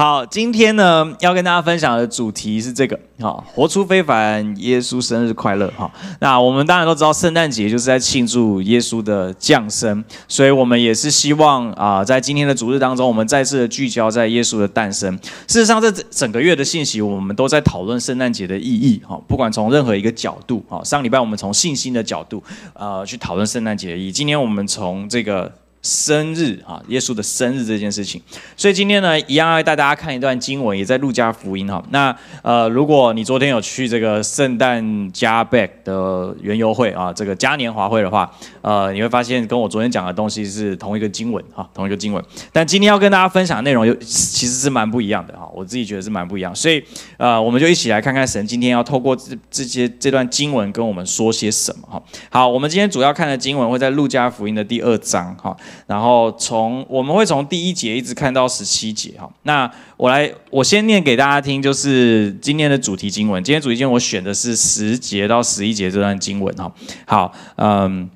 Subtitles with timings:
[0.00, 5.92] 好，今天呢要跟大家分享的主题是这个，好，活出非凡，耶稣生日快乐，哈。
[6.20, 15.14] 那我们当然都知道，圣诞节就是在庆祝耶稣的降生，所以我们也是希望啊，在今天的主日当中，我们再次的聚焦在耶稣的诞生。
[15.46, 20.82] 事实上，这整个月的信息，我们都在讨论圣诞节的意义，哈，不管从任何一个角度，哈。
[20.82, 22.42] 上礼拜我们从信心的角度，
[22.72, 24.10] 呃，去讨论圣诞节的意义。
[24.10, 25.52] 今天我们从这个。
[25.82, 28.20] 生日啊，耶稣的生日这件事情，
[28.56, 31.82] 所以今天呢，一样要带大家看一段经文，也在路加福音哈。
[31.90, 38.30] 那呃，如果你昨天有去这个圣诞加 back 的园游会啊，这个嘉年华会的话，
[38.60, 42.22] 呃，你会发现跟我昨天讲的东西是同一个经文哈，同一个经文。
[42.52, 46.54] 但今天要跟大家分享的内容又其实是蛮不一样的哈，我自己觉得是蛮不一样。
[46.54, 46.84] 所以
[47.16, 52.02] 呃，我们就一起来看看神今天要透过这这些这段经文跟我们说些什么哈。
[52.28, 55.56] 好，我们今天主要看的经文会在路加福音的第二章哈。
[55.86, 63.42] 然后从我们会从第一节一直看到十七节哈，那我来我先念给大家听，就是今天的主题经文。
[63.42, 66.72] 今天主题经文我选的是十节到十一节这段经文哈。
[67.06, 68.08] 好，嗯，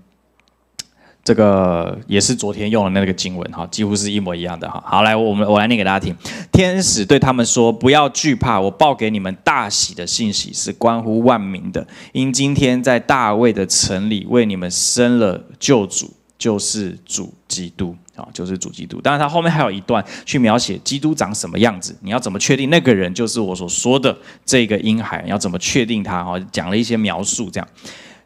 [1.25, 4.83] 这个也是昨天用的那个经文哈，几乎是一模一样的哈。
[4.87, 6.15] 好，来我们我来念给大家听。
[6.53, 19.01] 天使对他们说：“不要惧怕，我报给你们大喜的信息是关乎万民的，因今天在大卫的城里为你们生了救主。”就是主基督啊，就是主基督。
[19.01, 21.97] 当然，他后面还有一段去描写基督长什么样子。
[22.03, 25.25] 你要怎么确定那个人就是我所说的这个婴孩？
[25.27, 26.23] 要怎么确定他？
[26.23, 27.49] 哈，讲了一些描述。
[27.51, 27.69] 这样，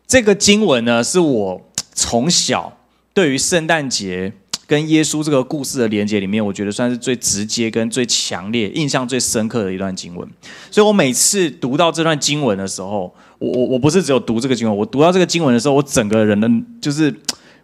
[0.06, 2.78] 这个经文呢，是我从小
[3.12, 4.32] 对于圣诞节
[4.66, 10.28] 跟耶稣这个故事的连接里面，我觉得算是最直接跟最强烈、印象最深刻的一段经文。
[10.70, 16.50] 所以我每次读到这段经文的时候，我我我不是只有读这个经文，我读到这个经文的时候，我整个人的
[16.80, 17.14] 就是。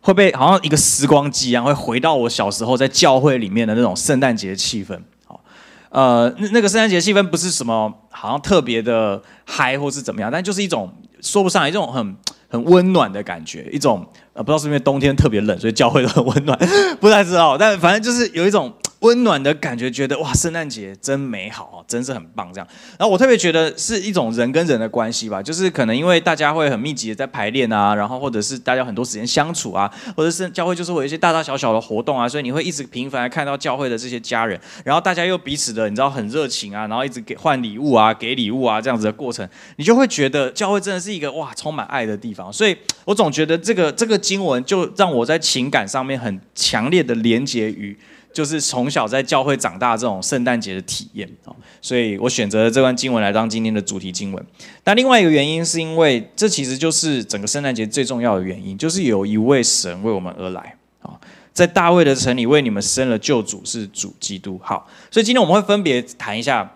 [0.05, 5.01] 会被好像一个时光机一样，会回到我小时候在教会里面的那种圣诞节气氛。
[5.27, 5.41] 好，
[5.89, 12.15] 呃，那那个圣诞节气氛不是什么好像特别的嗨或是怎么样，但就是一种说不上来，一种很
[12.49, 16.59] 很温暖的感觉，一种呃，不知道是因为冬天特别冷，所以教会都很温暖，
[17.01, 18.71] 不太知道，但反正就是有一种。
[19.05, 22.67] 温暖的感觉，觉得哇，圣诞节真美好哦，真是很棒这样。
[22.99, 42.51] 然后我特别觉得是一种人跟人的关系吧，就是可能因为大家会很密集的在排练啊，然后或者是大家很多时间相处啊，或者是教会就是会有一些大大小小的活动啊，所以你会一直频繁看到教会的这些家人，然后大家又彼此的你知道很热情啊，然后一直给换礼物啊，给礼物啊这样子的过程，你就会觉得教会真的是一个哇充满爱的地方。
[42.51, 47.95] 所以我总觉得这个这个经文就让我在情感上面很强烈的连接于。
[48.35, 54.47] 就是从小在教会长大这种圣诞节的体验啊，所以我选择了这段经文来当今天的主题经文。
[54.85, 61.15] 那另外一个原因是因为这其实就是整个圣诞节最重要的原因，就是有一位神为我们而来啊，
[61.53, 64.61] 在大卫的城里为你们生了救主，是主基督。
[64.61, 66.69] 好，所以今天我们会分别谈一下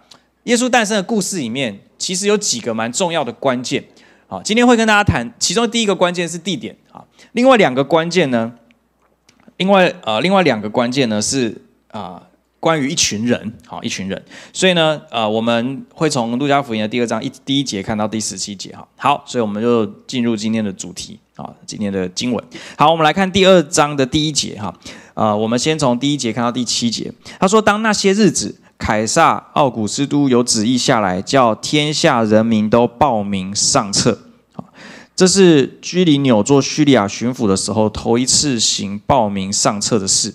[0.45, 3.83] 耶稣诞生的故事里面，其实有几个蛮重要的关键。
[4.29, 8.53] 好，今天会跟大家谈，其中第一个关键是地点啊，另外两个关键呢。
[9.59, 11.61] 另外，呃，另外两个关键呢是
[11.91, 12.23] 啊，
[12.61, 14.21] 关于一群人，好，一群人。
[14.53, 22.45] 所以呢，呃，我们会从路加福音的第二章一第一节看到第十七节，哈，好，所以我们就进入今天的主题啊，今天的经文。
[22.77, 24.73] 好，我们来看第二章的第一节，哈，
[25.15, 27.13] 呃，我们先从第一节看到第七节。
[27.39, 34.21] 他说，当那些日子，凯撒奥古斯都有旨意下来，叫天下人民都报名上册。
[35.19, 40.33] 这是居里纽做叙利亚巡抚的时候头一次行报名上册的事，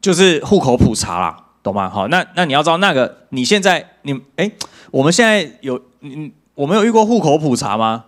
[0.00, 1.90] 就是户口普查啦，懂吗？
[1.90, 4.50] 好，那那你要知道那个你现在你哎，
[4.90, 8.06] 我们现在有你我们有遇过户口普查吗？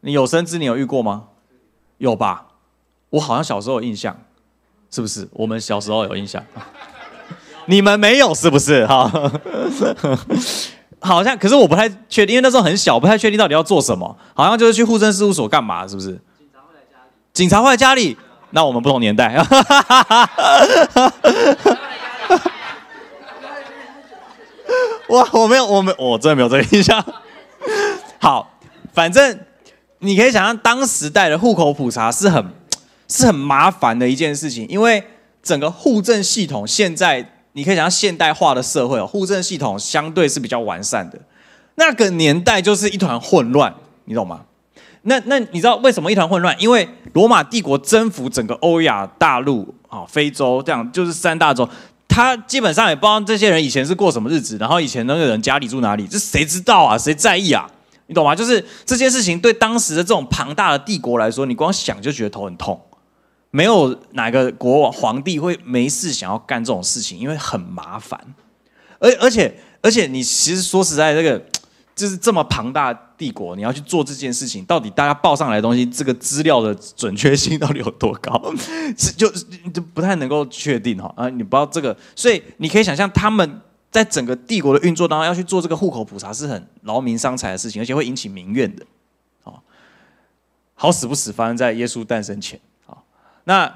[0.00, 1.24] 你有生之年有遇过吗？
[1.98, 2.46] 有吧？
[3.10, 4.18] 我好像小时候有印象，
[4.90, 5.28] 是不是？
[5.32, 6.42] 我们小时候有印象，
[7.68, 8.86] 你们没有是不是？
[8.86, 9.12] 哈。
[11.02, 14.14] 好像，可是我不太确定，因为那时候很小，不太确定到底要做什么。
[14.34, 16.20] 好像就是去户政事务所干嘛，是不是？
[16.42, 17.10] 警察会来家里。
[17.32, 18.16] 警察会来家里，
[18.50, 19.34] 那我们不同年代。
[25.08, 27.02] 哇，我没有，我没，我真的没有这个印象。
[28.18, 28.50] 好，
[28.92, 29.40] 反正
[30.00, 32.52] 你可以想象，当时代的户口普查是很
[33.08, 35.02] 是很麻烦的一件事情，因为
[35.42, 37.36] 整个户政系统现在。
[37.52, 41.18] 你可以想象现代化的社会哦，户政系统相对是比较完善的。
[41.74, 43.74] 那个年代就是一团混乱，
[44.04, 44.42] 你懂吗？
[45.02, 46.54] 那那你知道为什么一团混乱？
[46.60, 51.66] 因为罗马帝国征服整个欧亚大陆啊，非洲这样就是三大洲，
[52.06, 56.98] 他基本上也不知道这些人以前是过什么日子，然后以前那个人家里住哪里，这谁知道啊？
[56.98, 57.66] 谁在意啊？
[58.08, 58.34] 你懂吗？
[58.34, 62.78] 就是这件事情对当时的这种庞大的帝国来说，你光想就觉得头很痛。
[63.50, 68.18] 没有哪个国王皇帝会没事想要干这种事情，因为很麻烦。
[68.98, 71.42] 而而且而且你其实说实在，这个
[71.94, 78.52] 就是这么庞大帝国，你要去做这件事情，到底大家报上来的东西，这个资料的准确性到底有多高？
[78.96, 79.30] 是就
[79.72, 81.28] 就不太能够确定哈啊！
[81.28, 83.60] 你不知道这个，所以你可以想象他们。
[83.92, 88.86] 在整个帝国的运作当中，要去做这个户口普查是很劳民伤财的事情，而且会引起民怨的。
[89.42, 89.58] 哦，
[90.74, 92.60] 好死不死发生在耶稣诞生前。
[93.44, 93.72] 那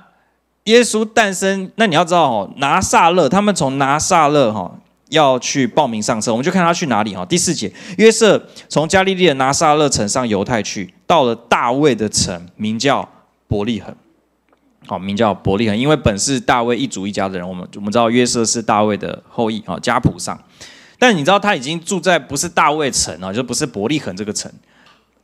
[0.64, 4.78] 耶稣诞生，那你要知道哦，拿撒勒他们从拿撒勒哈
[5.10, 7.24] 要去报名上车，我们就看他去哪里哈。
[7.24, 13.08] 第四节，约瑟从加利利的拿撒勒城上犹太去，到了大卫的城，名叫
[13.46, 13.94] 伯利恒。
[14.86, 20.38] 好，名叫伯利恒，因为本是大卫一族一家的人，我们我们知道约瑟是大卫的后裔，啊家谱上，
[20.98, 24.50] 但你知道他已经住在不是大卫城啊，就不是伯利恒这个城。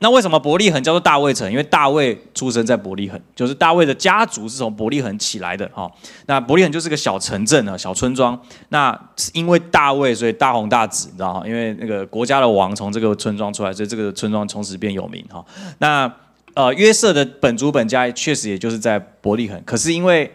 [0.01, 1.49] 那为什么伯利恒叫做大卫城？
[1.49, 5.89] 因为大卫出生在伯利恒，就是大卫的家族是从伯利恒起来的哈。
[6.25, 8.39] 那伯利恒就是个小城镇啊，小村庄。
[8.69, 8.99] 那
[9.33, 11.43] 因为大卫，所以大红大紫，你知道哈？
[11.45, 15.45] 因为那个国家的王从这个村庄出来，所以这个村庄从此变有名哈。
[15.77, 16.11] 那
[16.55, 20.29] 呃，约瑟的本族本家确实也就是在伯利恒，可是因为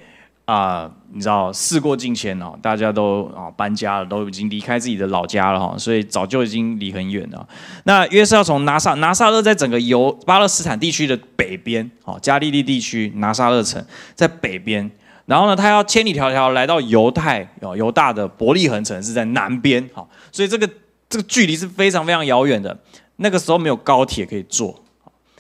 [0.47, 7.49] 啊，你知道事过境迁哦，大家都啊搬家了，都已经离开自己的老家了哈，所以早就已经离很远了。
[7.83, 13.85] 那约瑟要从拿撒拿撒勒在整个犹巴勒斯坦地区的北边，哦，加利利地区拿撒勒城
[14.15, 14.89] 在北边，
[15.25, 20.71] 然后呢，他要千里迢迢来到犹太哦犹大的伯利恒城是在南边，好，所以这个
[21.09, 22.79] 这个距离是非常非常遥远的。
[23.17, 24.79] 那个时候没有高铁可以坐。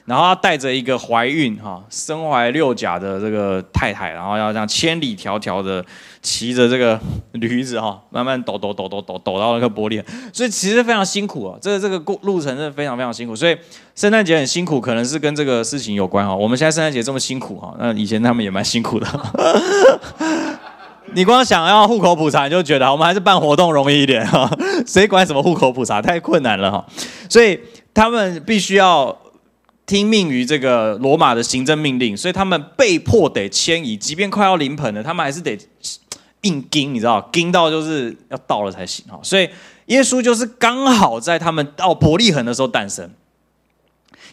[0.06, 5.84] 然后他带着一个怀孕哈身怀六甲的这个太太，然后要这样千里迢迢的
[6.22, 6.96] 骑着这个
[7.32, 10.00] 驴子哈，慢慢抖抖抖抖抖抖到那个玻璃，
[10.32, 11.58] 所以其实非常辛苦啊。
[11.60, 13.58] 这个这个过路程是非常非常辛苦，所以
[13.96, 16.32] 圣诞节很辛苦，可能是跟这个事情有关哈。
[16.32, 19.08] 我们现在圣诞节这么辛苦哈，那以前他们也蛮辛苦的。
[21.14, 24.48] 你光想要户口普查，你就觉得我们还是办活动容易一点哈，
[24.86, 26.86] 谁管什么户口普查，太困难了哈。
[27.28, 27.58] 所以
[27.92, 29.18] 他们必须要。
[29.86, 35.56] 听命于这个罗马的行政命令，所以他们被迫得迁移，即便快要临盆了，他们还是得
[36.42, 39.18] 硬盯，你知道，盯到就是要到了才行哈。
[39.22, 39.48] 所以
[39.86, 43.08] 耶稣就是刚好在他们到伯利恒的时候诞生。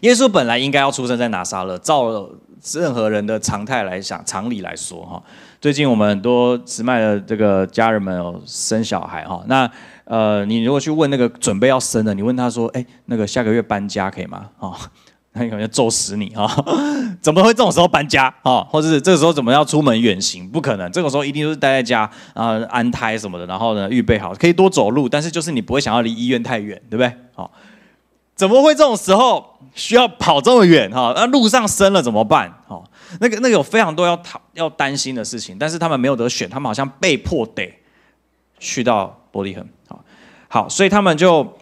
[0.00, 2.28] 耶稣本来应该要出生在拿撒勒，照
[2.74, 5.22] 任何人的常态来想，常理来说哈。
[5.60, 9.70] 最近我们很多直麦的这个家人们有生小孩哈，那
[10.04, 14.50] 呃，你如果去问那个准备要生的，你问他说，哎，那个下个月搬家可以吗？
[14.58, 14.76] 哦。
[15.34, 16.46] 他可能要揍死你啊！
[17.20, 18.60] 怎么会这种时候搬家啊？
[18.70, 20.48] 或者是这个时候怎么要出门远行？
[20.48, 23.44] 不可能，这个时候一定都是待在家啊，安胎什么的。
[23.46, 27.12] 然后呢，预备好可以多走路，但是就是你不会想要离医院太远，对不对？
[27.34, 27.50] 好，
[28.36, 31.12] 怎么会这种时候需要跑这么远哈？
[31.16, 32.52] 那路上生了怎么办？
[32.68, 32.84] 好，
[33.18, 37.74] 那个那个有非常多要讨要担心的事情，但是他们没有得选，他们好像被迫得
[38.60, 39.66] 去到伯利恒。
[39.88, 40.04] 好，
[40.48, 41.56] 好，所以他们就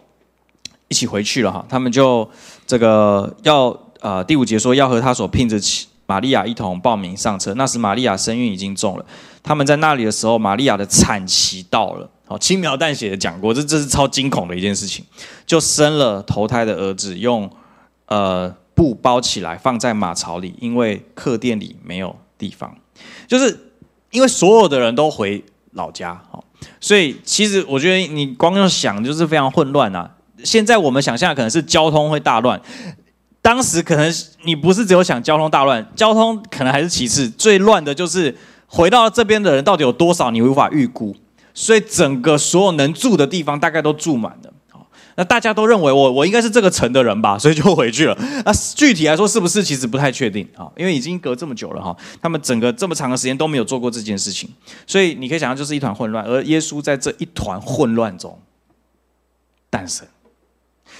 [0.93, 1.65] 一起回去了哈。
[1.67, 2.29] 他们就。
[2.65, 5.59] 这个要呃第五节说要和他所聘的
[6.05, 7.53] 玛利亚一同报名上车。
[7.55, 9.05] 那时玛利亚身孕已经重了。
[9.43, 12.09] 他们在那里的时候，玛利亚的产期到了。
[12.25, 15.03] 好，轻描淡写的讲过，这这是超惊恐的一件事情。
[15.45, 17.51] 就生了头胎的儿子，用
[18.05, 22.73] 呃布包起来放在马槽里，因为客店里没有地方。
[23.27, 23.71] 就是
[24.11, 26.45] 因为所有的人都回老家，好，
[26.79, 30.11] 所以其实我觉得你光用想就是非常混乱啊。
[30.43, 32.61] 现在我们想象可能是交通会大乱，
[33.41, 38.35] 当时可能你不是只有想交通大乱，交通可能还是其次，最乱的就是
[38.67, 41.15] 回到这边的人到底有多少，你无法预估，
[41.53, 44.53] 所以整个所有能住的地方大概都住满了。
[45.15, 48.17] 那大家都认为我我应该是这个城的人吧， 所以就回去了。
[48.43, 54.49] 那具体来说是不是，其实不太确定啊，因为已经隔这么久了哈，他们整个这么长的时间都没有做过这件事情，
[54.87, 58.39] 所以你可以想象就是一团混乱，而耶稣在这一团混乱中
[59.69, 60.07] 诞生。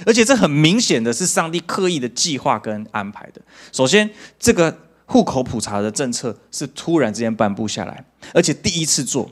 [0.05, 3.41] 而且这很明显的是上帝刻意的计划跟安排的。
[3.71, 4.09] 首先，
[4.39, 9.29] 这个户口普查的政策是突然之间颁布下来，而且第一次做，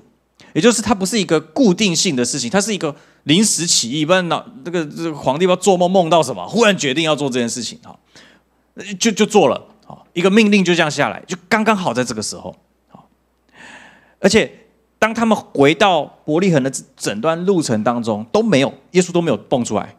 [0.54, 7.98] 也就是它不是一个固定性的事情，它是一个临时起意，不然脑这个这个皇帝要做梦梦到什么，忽然决定要做这件事情，哈，
[9.00, 12.56] 就就做了，好，一个命令就这样下来，就刚刚好在这个时候，
[12.90, 13.08] 好，
[14.20, 14.68] 而且
[15.00, 19.96] 当他们回到伯利恒的整段路程当中都没有，耶稣都没有蹦出来。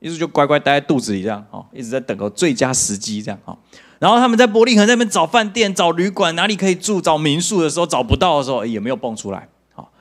[0.00, 3.56] 意思就乖乖待在肚子里，这样哦，一直在等个最佳时机，这样哦。
[3.98, 9.92] 然后他们在伯利恒那边找饭店、找旅馆，哪里可以住、找民宿的时候找不到的时候，也没有蹦出来，好，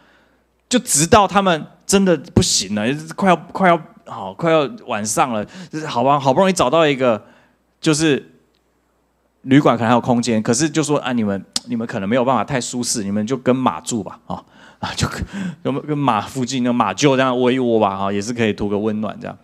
[0.70, 7.22] 就直到他们真的不行了，快要快要好快要晚上了，就是好吧，好不容易找到一个，
[7.82, 8.32] 就是
[9.42, 14.42] 旅馆可能还有空间，可是就说啊，你们你们可能没有办法太舒适，你们就跟马住吧，啊，
[14.80, 15.06] 啊， 就
[15.62, 19.38] 跟跟马附近的马厩这样窝一窝吧，哈，也是可以图个温暖这样。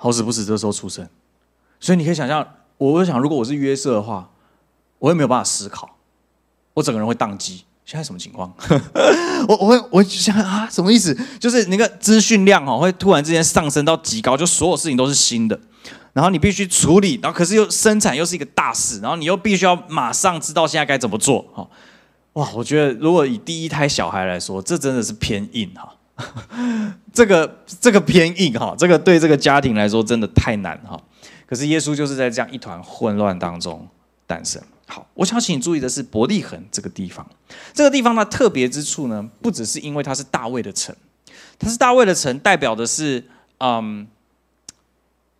[0.00, 1.06] 好死不死，这时候出生，
[1.78, 2.46] 所以你可以想象，
[2.78, 4.30] 我会想如果我是约瑟的话，
[5.00, 5.96] 我也没有办法思考，
[6.72, 7.64] 我整个人会宕机。
[7.84, 8.52] 现在什么情况？
[9.48, 11.16] 我我会我想啊，什么意思？
[11.40, 15.58] 就是那个资讯量哦，会突然之间上升到极高，就所有事情都是新的，
[16.12, 21.40] 然后你必须处理，然后可是又生产又是一个大事，然后你又必须要马上知道现在该怎么做。
[21.54, 21.66] 哈，
[22.34, 25.94] 哇，我觉得如果以第一胎小孩来说，这真的是偏硬哈，
[27.12, 31.00] 这个这个偏硬哈，这个对这个家庭来说真的太难哈。
[31.46, 33.88] 可是耶稣就是在这样一团混乱当中
[34.26, 34.62] 诞生。
[34.86, 37.26] 好，我想请你注意的是伯利恒这个地方。
[37.72, 40.94] 这个地方它特别之处呢，不只是因为它是大卫的城，
[41.58, 43.24] 它是大卫的城，代表的是，
[43.58, 44.06] 嗯，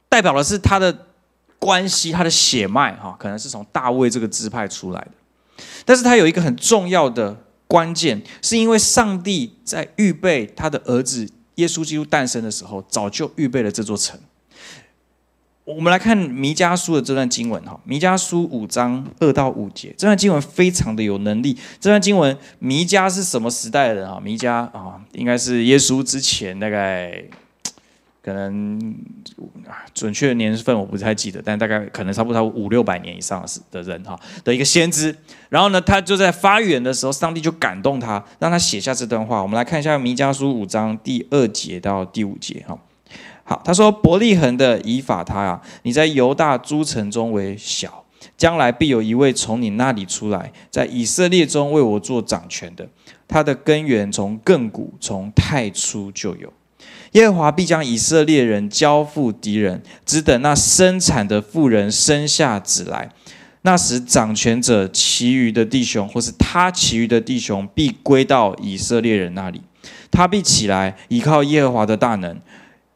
[0.09, 1.07] 代表的是他的
[1.59, 5.65] 关系，他的血脉，哈，可能是从大卫这个支派出来的。
[5.85, 7.37] 但是它有一个很重要的
[7.69, 14.19] 关键，是因为上帝在预备他的儿子耶稣基督诞生的时候，早就预备了这座城。
[15.65, 21.59] 我们来看弥迦书的这段经文哈，弥迦书五章二到五节，这段经文非常的有能力。
[21.79, 24.19] 这段经文，弥迦是什么时代的人啊？
[24.19, 27.23] 弥迦啊，应该是耶稣之前大概，
[28.23, 28.95] 可能
[29.95, 35.17] 准确的年份我不太记得，但大概可能差不多五六百年以上的人哈的一个先知。
[35.49, 39.41] 然后呢，他就在发言的时候，上帝就感动他，让他写下这段话。
[39.41, 42.79] 我们来看一下弥迦书五章第二节到第五节哈。
[43.45, 48.05] 好，他说伯利恒的以法他啊，你在犹大诸城中为小，
[48.37, 52.87] 将来必有一位从你那里出来，在以色列中为我做掌权的。
[53.27, 56.53] 他的根源从亘古，从太初就有。
[57.13, 63.11] 耶和华必将以色列人交付敌人，只等那生产的妇人生下子来。
[63.63, 69.63] 那时掌权者其余的弟兄，或是他其余的弟兄，必归到以色列人那里。
[70.11, 72.39] 他必起来，依靠耶和华的大能。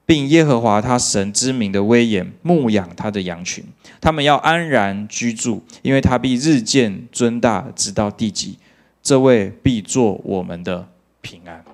[0.04, 3.64] 并耶和华他神之名的威严牧养他的羊群，
[4.00, 8.58] 他们要安然居住，因为他必日渐尊大，直到地极。
[9.00, 10.88] 这位必做我们的
[11.22, 11.64] 平安，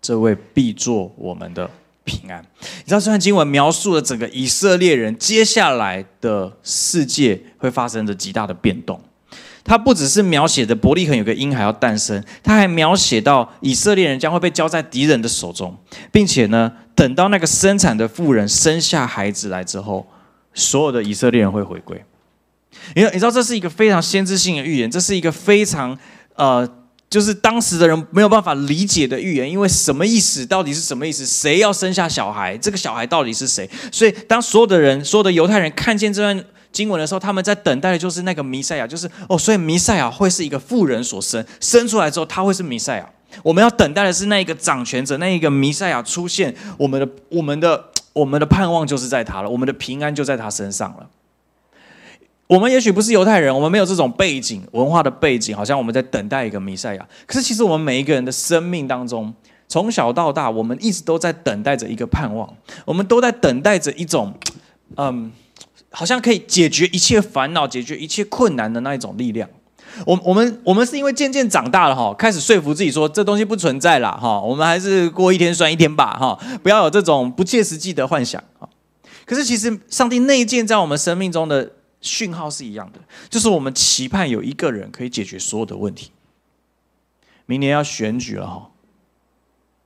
[0.00, 1.70] 这位必做我们的
[2.04, 2.44] 平安。
[2.60, 9.00] 你知道这段经文描述了整个以色列人接下来的世界会发生着极大的变动。
[9.62, 15.76] 他不只是描写的伯利恒有个婴孩要诞生，他还描写到以色列人将会被交在敌人的手中，
[16.10, 16.72] 并且呢。
[16.92, 20.06] 等到那个生产的妇人生下孩子来之后，
[20.52, 22.04] 所有的以色列人会回归。
[22.94, 25.96] 因为你知道这是一个非常先知性的预言，这是一个非常
[26.34, 26.68] 呃，
[27.10, 29.50] 就是当时的人没有办法理解的预言。
[29.50, 30.46] 因为什么意思？
[30.46, 31.26] 到底是什么意思？
[31.26, 32.56] 谁要生下小孩？
[32.56, 33.68] 这个小孩到底是谁？
[33.90, 43.10] 所以当所有的人、所有的犹太人看见这段经文的时候，他们在等待的就是那个弥赛亚，就是哦，所以弥赛亚会是一个妇人所生，生出来之后他会是弥赛亚。
[43.42, 46.54] 我们要等待的是那一个掌权者，那一个弥赛亚出现。
[46.76, 51.08] 我们的、我们的、我们的盼望就是在他了，我们的平安就在他身上了。
[52.50, 57.08] 我们也许不是犹太人，我们没有这种背景、文化的背景，好像我们在等待一个弥赛亚。
[57.24, 59.32] 可是，其实我们每一个人的生命当中，
[59.68, 62.52] 从小到大，我们一直都在等待着一个盼望，
[62.84, 64.34] 我们都在等待着一种，
[64.96, 65.30] 嗯，
[65.92, 69.48] 好像可以解决一切烦恼、解决一切困难的那一种力量。
[70.04, 78.68] 我我们我们是因为渐渐长大了哈，开始说服自己说这东西不存在了哈，我们还是过一天算一天吧哈，不要有这种不切实际的幻想哈。
[79.24, 86.10] 可是其实上帝内建在我们生命中的讯号是一样的，就是我们期盼有一个人可以解决所有的问题。
[87.46, 88.70] 明年要选举了哈，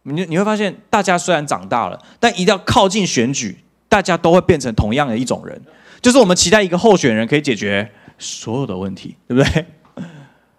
[0.02, 5.61] 你你会发现大家虽然长大了，但一定要靠近选举，大家都会变成同样的一种人，
[6.02, 9.66] 就是我们期待一个候选人可以解决所有的问题，对不对？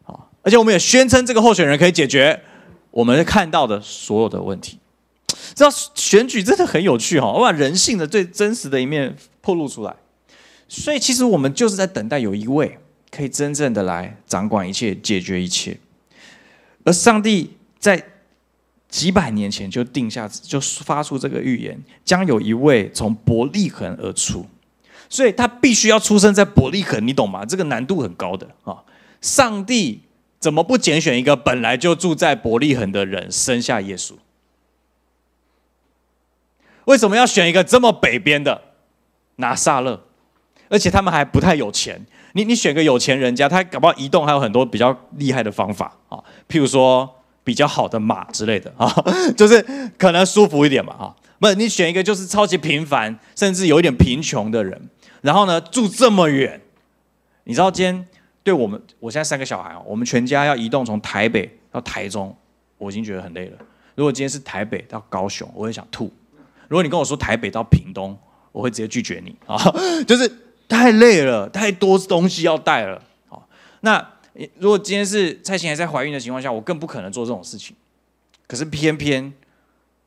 [0.03, 2.41] 好而且我们也宣称这个候选人可以解决
[2.91, 4.79] 我们看到的所有的问题。
[5.53, 9.95] 知道选举真的很有趣哈，我把人性的最真实的一面透露出来。
[10.67, 12.77] 所以其实我们就是在等待有一位
[13.11, 15.77] 可以真正的来掌管一切、解决一切。
[16.83, 18.03] 而上帝在
[18.89, 24.45] 几百年前就定下、就发出这个预言，将有一位从伯利恒而出，
[25.09, 27.45] 所以他必须要出生在伯利恒，你懂吗？
[27.45, 28.83] 这个难度很高的啊！
[29.21, 30.01] 上帝。
[30.37, 34.13] 怎么不拣选一个本来就住在伯利恒的人生下耶稣？
[36.83, 38.61] 为什么要选一个这么北边的
[39.37, 40.04] 拿撒勒？
[40.69, 41.99] 而且他们还不太有钱。
[42.33, 46.17] 你你选个有钱人家，他搞不好移动还有很多比较厉害的方法啊，
[46.49, 47.09] 譬如说
[47.43, 48.91] 比较好的马之类的啊，
[49.37, 49.65] 就是
[49.97, 51.15] 可能舒服一点嘛啊。
[51.39, 54.89] 不，你选一个就是超级平凡，甚至有一点贫穷的人，
[55.21, 56.61] 然后呢住这么远，
[57.43, 58.07] 你知道今天。
[58.45, 62.37] 对我们，我现在三个小孩哦，我们全家要移动从台北到台中，
[62.77, 63.57] 我已经觉得很累了。
[63.95, 66.13] 如果今天是台北到高雄，我会想吐。
[66.67, 68.15] 如果你跟我说台北到屏东，
[68.51, 69.57] 我会直接拒绝你啊，
[70.05, 70.31] 就是
[70.67, 73.01] 太累了，太多东西要带了。
[73.27, 73.47] 好，
[73.81, 74.13] 那
[74.57, 77.75] 如果今天是蔡琴还在怀孕的情况下，我更不可能做这种事情。
[78.47, 79.33] 可是偏偏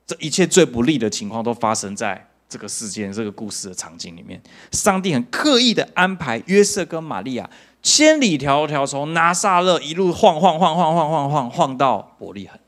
[0.06, 4.40] 这一切最不利的情况都发生在这个事件、这个故事的场景里面。
[4.72, 7.48] 上帝很刻意的安排约瑟跟玛利亚
[7.82, 12.58] 千里迢迢从拿撒勒一路晃晃晃晃晃晃晃晃到伯利恒，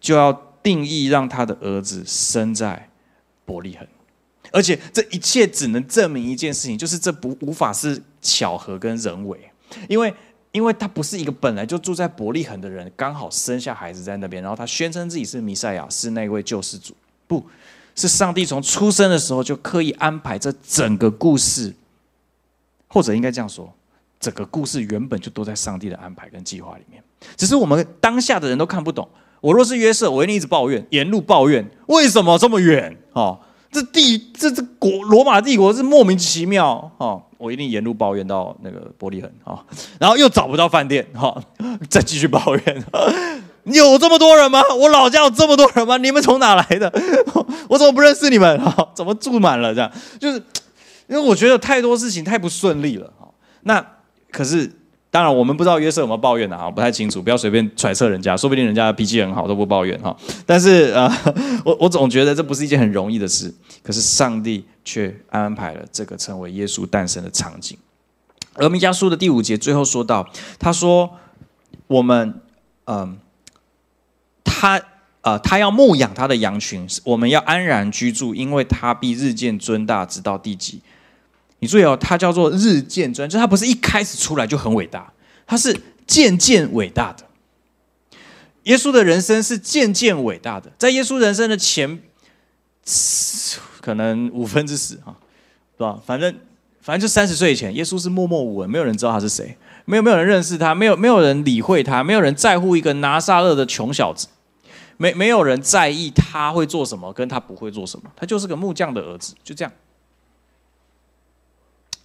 [0.00, 2.90] 就要定义让他的儿子生在
[3.44, 3.86] 伯利恒。
[4.52, 9.50] 而且这一切只能证明一件事情，就是这不无法是巧合跟人为，
[9.88, 10.14] 因为。
[10.50, 16.96] 因为他不是一个本来就住在伯利恒的人，刚好生下孩子在那边，然后他宣称自己是弥赛亚，是那位救世主。
[17.26, 17.44] 不
[17.94, 21.74] 是上帝从出生的时候就刻意安排这整个故事，
[22.88, 23.70] 或者应该这样说，
[24.18, 27.04] 整个故事原本就都在上帝的安排跟计划里面，
[27.36, 29.06] 只是我们当下的人都看不懂。
[29.42, 32.96] 我若是约瑟，我一定一直抱怨，沿路抱怨，为什么这么远？
[33.12, 33.38] 哦，
[33.80, 37.22] 这地这这国罗马帝国是莫名其妙哦。
[37.36, 39.64] 我一定沿路抱怨到那个玻璃痕啊，
[40.00, 41.40] 然后又找不到饭店哈，
[41.88, 42.84] 再继续抱怨。
[43.64, 44.60] 有这么多人吗？
[44.76, 45.96] 我老家有这么多人吗？
[45.98, 46.92] 你们从哪来的？
[47.68, 48.58] 我怎么不认识你们？
[48.60, 49.72] 哈，怎么住满了？
[49.72, 50.42] 这样就是
[51.06, 53.12] 因为我觉得太多事情太不顺利了。
[53.20, 53.28] 哈，
[53.62, 53.86] 那
[54.30, 54.72] 可是。
[55.10, 60.14] 当然，我们不知道约瑟有没有抱怨的哈，不太清楚，不要随便揣测人家，说不定人家脾气很好，都不抱怨哈。
[60.44, 61.10] 但是呃，
[61.64, 67.78] 我我总觉得这不是一件很容易的事，可是上帝却安排了这个成为耶稣诞生的场景。
[68.54, 71.10] 而弥迦书的第五节最后说到，他说
[71.86, 72.40] 我们
[72.84, 73.18] 嗯，
[74.44, 74.78] 他
[75.22, 80.82] 呃他要牧养他的羊群，我们要安然居住，因为他必日渐尊大，直到地极。
[81.60, 85.12] 你注意哦，它叫做日渐专，就它不是一开始出来就很伟大，
[85.46, 87.24] 它是渐渐伟大的。
[88.64, 92.00] 耶稣的人生是渐渐伟大的，在耶稣人生的前，
[93.80, 95.16] 可能五分之十哈，
[95.76, 95.98] 是吧？
[96.04, 96.34] 反正
[96.82, 104.28] 反正就三十岁以前，耶稣是默默无闻，没有人知道他是谁，没有没有人认识他，没有没有人理会他，没有人在乎一个拿撒勒的穷小子，
[104.98, 109.72] 没没有人在意他会做什么，跟他不会做什么，他就是个木匠的儿子，就这样。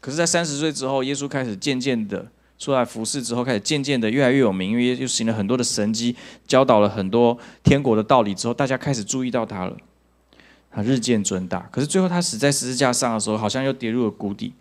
[0.04, 2.28] 可是，在三十岁之后，耶稣开始渐渐的
[2.60, 6.14] 出来服侍之后，开始渐渐的越来越有名，因为耶稣行了很多的神迹，
[6.46, 9.78] 教导了很多天国的道理之后，大家开始注意到他了，
[10.70, 11.70] 他日渐尊大。
[11.72, 14.52] 可是最后他死在十字架上的时候，好像又跌入了谷底。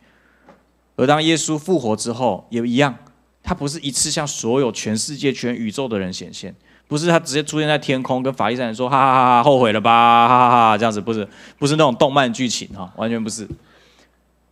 [0.95, 2.95] 而当耶稣复活之后，也一样，
[3.43, 6.55] 他不是一次向所有全世界、全宇宙的人显现，
[6.87, 10.29] 不是他直接出现在天空，跟法利赛人说：“哈哈哈哈，后悔了吧？
[10.29, 11.27] 哈哈哈，这样子不是，
[11.59, 13.49] 不是那种动漫剧情哈，完全不是。”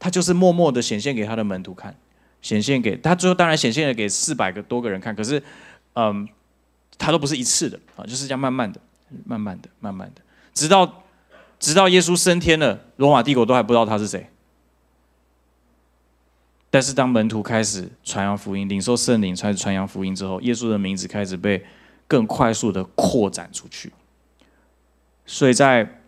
[0.01, 1.95] 他就是默默的显现给他的门徒看，
[2.41, 5.15] 显现给他，最后当然显现了给四百个多个人看。
[5.15, 5.43] 可是，
[5.93, 6.27] 嗯，
[6.97, 8.81] 他都不是一次的啊，就是这样慢慢的、
[9.27, 10.23] 慢慢的、慢慢的，
[10.55, 11.05] 直到
[11.59, 14.27] 直到耶稣升天了，罗马帝国都还不知道他是谁。
[16.71, 21.63] 但是当门徒开始传扬福音、领受圣灵、开始传扬福音之后，耶稣的名字开始被
[22.09, 23.93] 更快速的扩展出去。
[25.27, 26.01] 所以在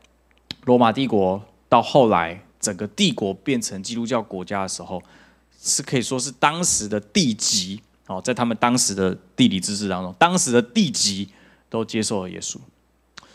[0.64, 2.41] 罗马帝国到后来。
[2.62, 5.02] 整个帝国变成基督教国家的时候，
[5.60, 11.28] 是可以说是当时的地级哦，在他们当时的地理知识当中，当时的地级
[11.68, 12.58] 都接受了耶稣，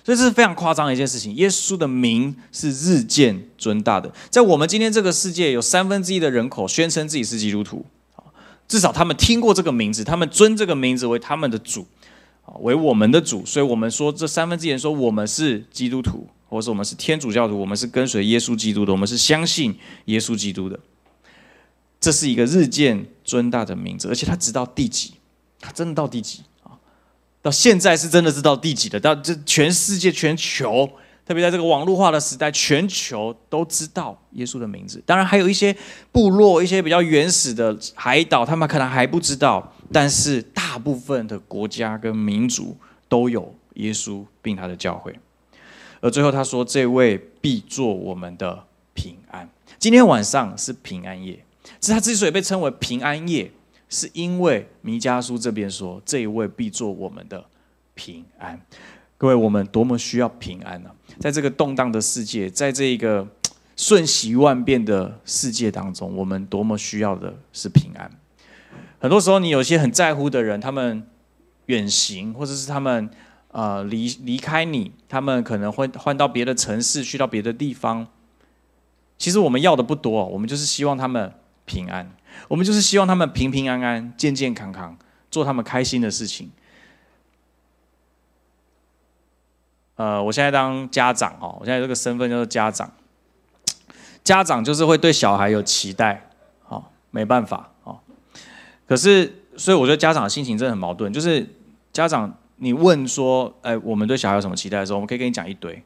[0.04, 1.36] 所以这是非常夸张的一件事情。
[1.36, 7.86] 耶稣的名是日渐尊大的，在我们今天这个世界，有三分之一的人口宣称自己是基督徒
[8.68, 11.86] 至少他们听过这个名字，他们尊这个名字为他们的主
[12.60, 16.28] 为我们的主，所以我们说这三分之一人说我们是基督徒。
[16.50, 20.80] 或者我们是天主教徒，我们是跟随耶稣基督的，我们是相信耶稣基督的。
[22.00, 25.14] 这是一个日渐尊大的名字，而且他直到第几？
[25.60, 26.78] 他真的到第几啊？
[27.42, 29.00] 到现在是真的知道第几的？
[29.00, 30.88] 到这全世界、全球，
[31.26, 35.02] 特别在这个网络化的时代，全球都知道耶稣的名字。
[35.06, 35.76] 当然，还有一些
[36.12, 39.74] 部落、一些比较原始的海岛，他们可能还不知道。
[39.92, 42.78] 但是，大部分的国家跟民族
[43.10, 45.18] 都有耶稣，并他的教会。
[46.00, 49.50] 而最后他说：“这位必做我们的平安。
[49.80, 51.44] 今天晚上是平安夜，
[51.82, 53.52] 是他之所以被称为平安夜，
[53.90, 57.44] 是因为弥迦书这边说这一位必做我们的
[57.96, 58.62] 平安。
[59.18, 60.92] 各位，我们多么需要平安呢？
[61.20, 63.28] 在这个动荡的世界，在这一个
[63.76, 68.12] 瞬息万变的世界当中，我们多么需要的是平安。
[69.00, 71.08] 很多时候，你有些很在乎的人，他们
[71.66, 73.10] 远行，或者是他们。”
[73.58, 78.06] 呃，离离开你，他们可能会换到别的城市，去到别的地方。
[79.18, 81.34] 其实我们要的不多，我们就是希望他们
[81.66, 82.16] 平安，
[82.50, 84.96] 我们就是希望他们平平安安、健健康康，
[85.32, 86.52] 做他们开心的事情。
[89.96, 92.92] 呃，我现在当家长哦，我现在这个身份叫做家长。
[94.24, 96.30] 家长就是会对小孩有期待，
[96.62, 97.98] 好，没办法哦。
[98.88, 101.12] 可是，所以我觉得家长的心情真的很矛盾。
[101.12, 101.56] 就是
[101.92, 105.82] 家长，你问说，哎，我们对小孩有什么期待的时候，我们可以跟你讲一堆，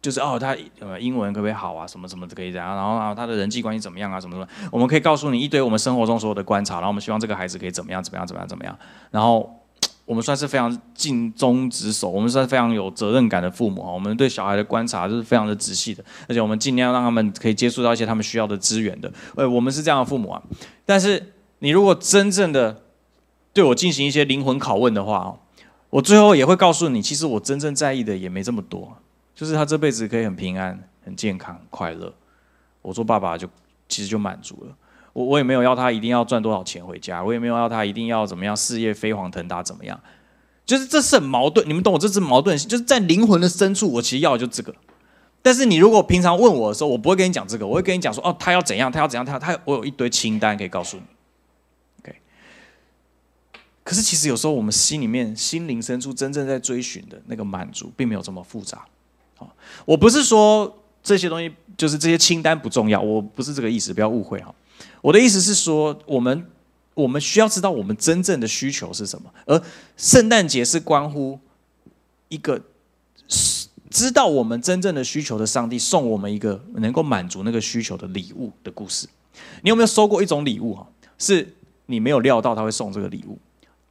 [0.00, 8.78] 就是哦，他呃英文可不可以好啊，什么什么都可以讲，然后啊他的人际关系怎么样啊，什么什么，我们可以告诉你一堆我们生活中所有的观察，然后我们希望这个孩子可以怎么样怎么样怎么样怎么样，
[9.10, 9.58] 然后。
[10.04, 13.90] 我们算是非常尽忠职守，我们算是非常有责任感的父母啊。
[13.90, 19.10] 我们对小孩的观察就是非常的仔细的，而且我们尽量让他们可以接触到一些他们需要的资源的。
[19.36, 20.42] 呃，我们是这样的父母啊。
[20.84, 22.82] 但是你如果真正的
[23.52, 25.38] 对我进行一些灵魂拷问的话哦，
[25.92, 28.96] 我最后也会告诉你，其实我真正在意的也没这么多，
[29.34, 32.10] 就是他这辈子可以很平安、很健康、快乐。
[32.80, 33.46] 我做爸爸就
[33.90, 34.74] 其实就满足了。
[35.12, 40.00] 我我也没有要他一定要赚多少钱回家，我也没有要他一定要怎么样事业飞黄腾达怎么样，
[40.64, 44.74] 就是这是很矛盾，你们懂我这是矛盾，就是在灵魂的深处，我其实要的就这个。
[45.42, 51.02] 但是你如果平常问我的时候，我不会跟你讲这个，我会跟你讲说，哦，他要怎样，他要怎样，他他我有一堆清单可以告诉你。
[53.84, 58.84] 可是其实有时候我们心里面心灵深处真正在追寻的那个满足，并没有这么复杂。
[59.36, 64.54] 好，我不是说这些东西就是这些清单不重要，我不是这个意思，不要误会哈。
[65.00, 66.46] 我的意思是说，我们
[66.94, 69.60] 我们需要知道我们真正的需求是什么，而
[69.96, 71.40] 圣诞节是关乎
[72.28, 72.62] 一个
[73.90, 79.08] 知道我们真正的需求的上帝送我们一个能够满足那个需求的礼物的故事。
[79.62, 80.86] 你有没有收过一种礼物哈？
[81.18, 83.38] 是你没有料到他会送这个礼物，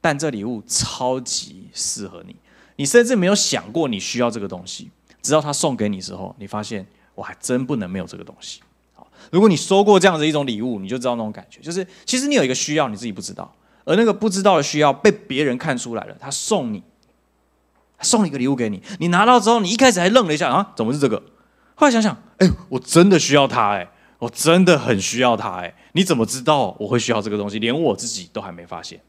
[0.02, 2.36] 但这礼物超级适合你，
[2.76, 4.90] 你甚至没有想过你需要这个东西，
[5.22, 6.86] 直到他送给你之后，你发现
[7.16, 8.62] 我还真不能没有这个东西。
[9.30, 13.54] 如果你收过这样的一种礼物，你就知道那种感觉，就是其实你有一个需要，你自己不知道，
[13.86, 16.82] 而那个不知道的需要被别人看出来了，他送你，
[18.00, 21.22] 送一个礼物给你，你拿到之后，你一开始还愣了一下啊，怎么是这个？
[21.76, 23.88] 后来想想，哎，我真的需要它，哎，
[24.18, 27.60] 我真的很需要它，哎，你怎么知道我会需要这个东西？
[27.60, 29.00] 连我自己都还没发现。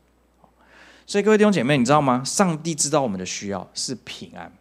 [1.06, 2.22] 所以各位弟兄姐妹，你知道吗？
[2.24, 4.52] 上帝知道我们的需要是平安，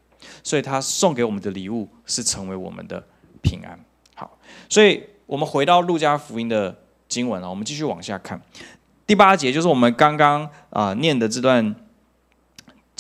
[0.43, 3.03] 所以他送给我们的礼物是成为我们的
[3.41, 3.79] 平安。
[4.15, 4.37] 好，
[4.69, 5.03] 所以。
[5.27, 6.75] 我们回到路加福音的
[7.07, 8.41] 经文啊，我们继续往下看，
[9.07, 11.73] 第八节就是我们刚刚啊念的这段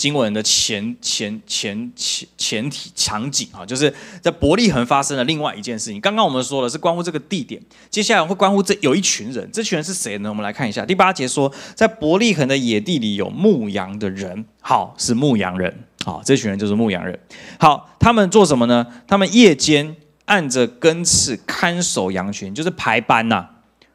[0.01, 6.01] 经文的前前前前前提场景啊，就是在伯利恒发生了另外一件事情。
[6.01, 7.61] 刚刚我们说的是关乎这个地点，
[7.91, 10.29] 接下来会关乎这有一群人，这群人是谁呢？
[10.29, 17.19] 我们来看一下第八节说，在伯利恒的野地里有牧羊的人，好是牧羊人，好这群人就是牧羊人。
[17.59, 18.87] 好，他们做什么呢？
[19.07, 19.95] 他们夜间。
[20.25, 23.45] 按着根刺看守羊群，就是排班呐，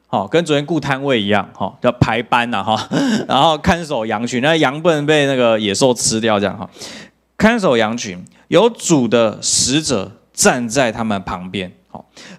[0.09, 2.87] 好，跟昨天雇摊位一样，哈，叫排班呐，哈，
[3.27, 6.69] 然后看守羊群，那羊不能被那个野兽吃掉，这样哈，
[7.37, 11.71] 看守羊群，有主的使者站在他们旁边。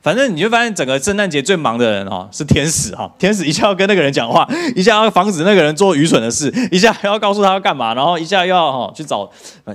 [0.01, 9.29] 反正你就发现整个圣诞节最忙的人哦是天使哈，天使一下要跟那个人讲话，一下要防止那个人做愚蠢的事，一下要告诉他要干嘛，然后一下要哈去找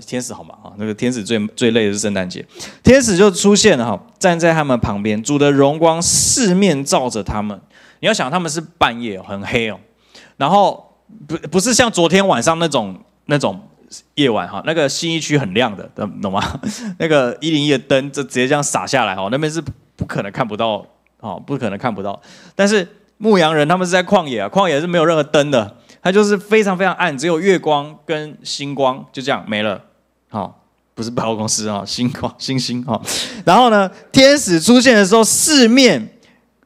[0.05, 0.55] 天使好吗？
[0.63, 2.45] 哈，那个天使最最累的是圣诞节，
[2.81, 7.59] 天使就出现了哈，站在他们旁边，主的荣光四面照着他们。
[8.03, 9.79] 你要想他们是半夜很黑哦，
[10.35, 10.93] 然后
[11.25, 13.57] 不不是像昨天晚上那种那种
[14.15, 15.89] 夜晚哈，那个新一区很亮的，
[16.21, 16.59] 懂吗？
[16.99, 19.63] 那个一零一的灯就直接这样洒下来哈，那边是。
[19.95, 20.83] 不可能看不到，
[21.19, 22.19] 哦，不可能看不到。
[22.55, 22.85] 但是
[23.19, 29.79] 牧羊人他们是在旷野啊，旷野是没有任何灯的，它就是非常非常暗，只有月光跟星光，就这样没了。
[30.29, 30.63] 好，
[30.95, 32.99] 不是百货公司啊，星光星星哈。
[33.45, 36.09] 然后呢，天使出现的时候，四面。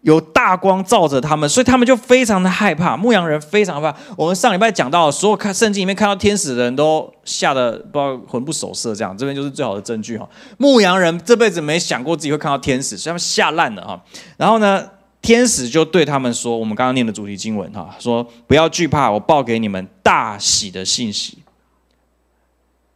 [0.01, 2.95] 有大光照着他们，所以他们就非常的害怕。
[2.95, 3.93] 牧羊人非常怕。
[4.15, 10.29] 我们上礼拜讲到，所有看圣经里面看到天使的人都吓得不知道魂不守舍，这样这边就是最好的证据哈。
[10.57, 14.01] 牧羊人这辈子没想过自己会看到天使，所以他们吓烂了哈。
[14.37, 14.87] 然后呢，
[15.21, 21.39] 天使就对他们说：“我们刚刚念的主题经文哈，说不要惧怕，我报给你们大喜的信息。”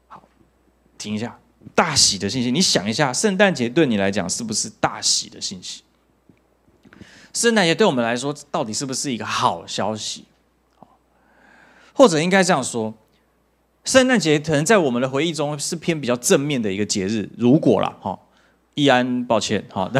[0.08, 0.24] 好，
[0.98, 1.38] 停一下，
[1.76, 5.82] 大喜的信息，你想一下，圣诞节对你来讲是不是大喜的信息？
[7.34, 10.26] 圣诞节对我们来说，到底是不是一个好消息？
[11.94, 12.94] 或者应该这样说，
[13.84, 17.30] 圣诞节可能在我们的回忆中是偏比较正面的一个节日。
[17.38, 18.20] 如果啦，哈，
[18.76, 19.92] 易安，抱歉，哈，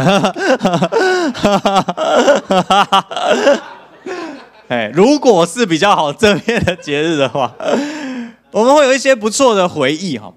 [4.68, 7.56] 哎，如果是比较好正面的节日的话，
[8.52, 10.34] 我们会有一些不错的回忆，哈。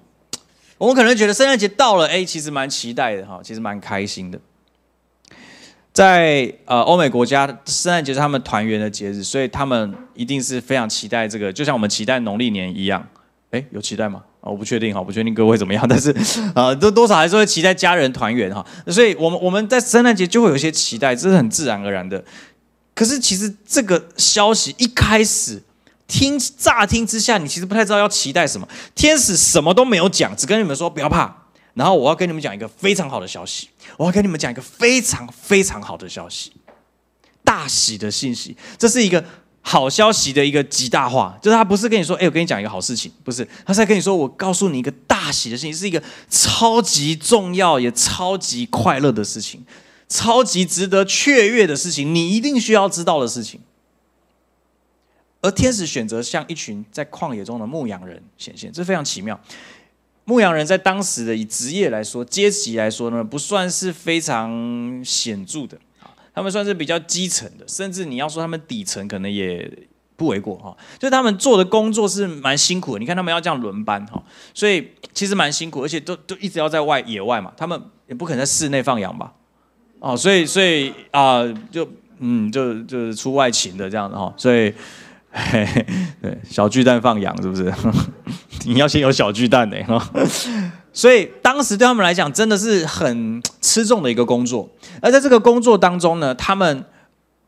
[0.77, 4.37] 我们可能觉得圣诞节到了，哎，其实蛮期待的，哈，其实蛮开心的。
[5.95, 13.07] 在呃欧美国家，圣诞节是他们团圆的节日，所以他们一定是非常期待这个，就像我们期待农历年一样。
[13.51, 14.21] 哎，有期待吗？
[14.41, 16.13] 我不确定哈，不确定各位怎么样，但是
[16.53, 18.65] 啊， 都多少还是会期待家人团圆哈。
[18.87, 22.21] 所以，我们我们在圣诞节就会有一些期待，这是很自然而然的。
[22.93, 25.63] 可是，其实这个消息一开始
[26.07, 28.67] 听乍听之下，你其实不太知道要期待什么。
[28.93, 31.44] 天使什么都没有讲，只跟你们说不要怕。
[31.75, 36.51] 然后，我要跟你们讲一个非常好的消息，我要跟你们讲一个非常非常好的消息，
[37.43, 38.57] 大喜的信息。
[38.79, 39.23] 这是一个。
[39.67, 49.65] 好消息的一个极大化，就是他不是跟你说，哎，我跟你讲一个好事情，不是，他是在跟你说，我告诉你一个大喜的事情，是一个超级重要也超级快乐的事情，
[50.07, 53.59] 超级值得雀跃的事情，你一定需要知道的事情。
[55.41, 59.41] 而天使选择像一群在旷野中的牧羊人显现，这非常奇妙。
[60.25, 66.09] 牧羊人在当时的以职业来说、阶级来说呢，不算是非常显著的啊。
[66.33, 69.71] 他们算是比较基层的，甚至你要说他们底层可能也
[70.15, 70.75] 不为过哈。
[70.97, 74.21] 就他们做的工作是蛮辛苦的，你看他们要这样轮班哈，
[74.53, 79.33] 所以其实蛮辛苦，而且都都一直要在外野外嘛，他们也不可能在室内放羊吧？
[79.99, 84.73] 哦，所以所以啊，就嗯，就就是出外勤的这样的哈，所以
[86.21, 87.71] 对小巨蛋放羊是不是？
[88.65, 90.11] 你要先有小巨蛋呢哈。
[90.91, 94.69] 所以当时对他们来讲，真的是很吃重的一个工作。
[95.01, 96.85] 而在这个工作当中呢，他们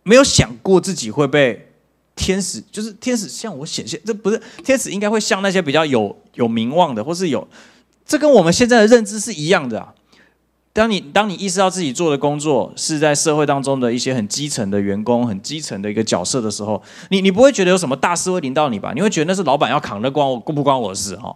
[0.04, 1.70] 没有想过自己会被
[2.16, 4.00] 天使，就是天使向我显现。
[4.06, 7.48] 这不是天使，应该会向那些比较有有名望的，或是有
[8.06, 9.94] 这跟我们现在的认知是一样的啊。
[10.78, 18.92] 当你当你意识到自己做的工作是在社会当中的一些很基层的员工、很基层的一个角色的时候，你你不会觉得有什么大事会临到你吧？
[18.94, 21.36] 你会觉得那是老板要扛，的关我不关我的事哈？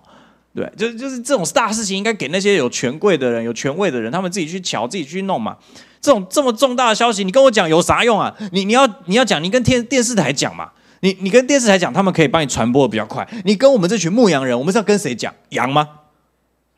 [0.54, 5.58] 对，就是就是这种大事情，应该给那些有权贵的人、有权位的人，他们自己去瞧、自己去弄嘛。
[5.99, 8.32] 这种这么重大的消息，你跟我讲有啥用啊？
[8.51, 10.69] 你你要你要讲，你跟电电视台讲嘛。
[10.99, 13.27] 你你跟电视台讲，他们可以帮你传播的比较快。
[13.43, 15.34] 你跟我们这群牧羊人，我们是要跟谁讲？
[15.49, 15.89] 羊吗？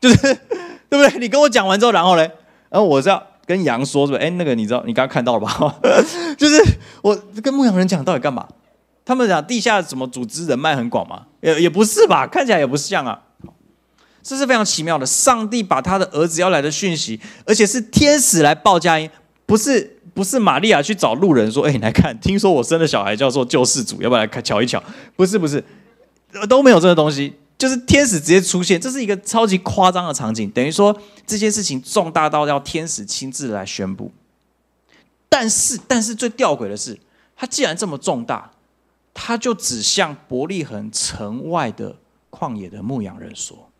[0.00, 0.16] 就是
[0.88, 1.18] 对不对？
[1.18, 2.30] 你跟我讲完之后，然后嘞，
[2.74, 4.24] 然后我是要跟羊说，是不是？
[4.24, 5.76] 哎，那个你知道，你刚刚看到了吧？
[6.36, 6.60] 就是
[7.02, 8.48] 我跟牧羊人讲到底干嘛？
[9.04, 11.26] 他们讲地下什么组织人脉很广吗？
[11.40, 12.26] 也也不是吧？
[12.26, 13.20] 看起来也不像啊。
[14.24, 19.08] 这是非常奇妙的，上帝把他的儿子要来的讯息，而且是天使来报佳音，
[19.46, 24.82] 不是不是玛利亚去找路人说：“哎，你来看，听说我生的小孩叫做救世主，要不要来瞧一瞧？”
[25.14, 25.62] 不是不是，
[26.48, 27.34] 都没有这个东西，
[27.64, 30.94] 就是天使直接出现，这是一个超级夸张的场景，等于说
[31.26, 34.12] 这件事情重大到要天使亲自来宣布。
[35.30, 37.00] 但是但是最吊诡的是，
[37.34, 38.50] 他既然这么重大，
[39.14, 41.96] 他就只向伯利恒城外的
[42.30, 43.70] 旷野的牧羊人说。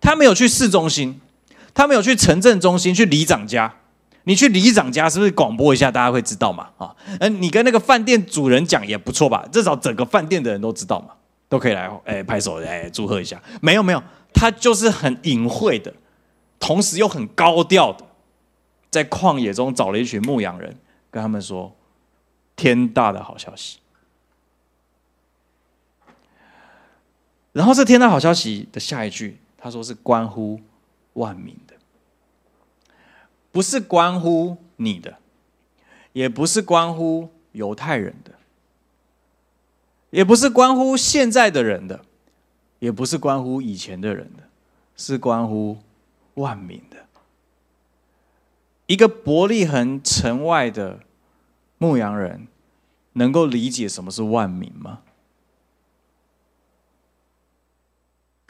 [0.00, 1.20] 他没有去市中心，
[1.72, 3.76] 他没有去城镇中心，去里长家。
[4.24, 6.70] 你去里长家是不是广播一下，大家会知道嘛？
[6.76, 9.48] 啊，嗯，你跟那个饭店主人讲也不错吧？
[9.52, 11.14] 至少整个饭店的人都知道嘛，
[11.48, 13.42] 都可以来哎拍手哎祝贺一下。
[13.60, 15.92] 没有没有，他就是很隐晦的，
[16.58, 18.04] 同时又很高调的，
[18.90, 20.76] 在旷野中找了一群牧羊人，
[21.10, 21.74] 跟他们说
[22.56, 23.78] 天大的好消息。
[27.52, 29.40] 然后这天大好消息的下一句。
[29.60, 30.60] 他说：“是关乎
[31.14, 31.74] 万民的，
[33.50, 35.18] 不是关乎你的，
[36.12, 38.37] 也不是关乎犹太人的，
[40.10, 42.04] 也不是关乎现在的人的，
[42.78, 44.44] 也不是关乎以前的人的，
[44.96, 45.78] 是关乎
[46.34, 46.96] 万民的。
[48.86, 51.00] 一个伯利恒城外的
[51.76, 52.48] 牧羊人，
[53.12, 55.00] 能够理解什么是万民吗？”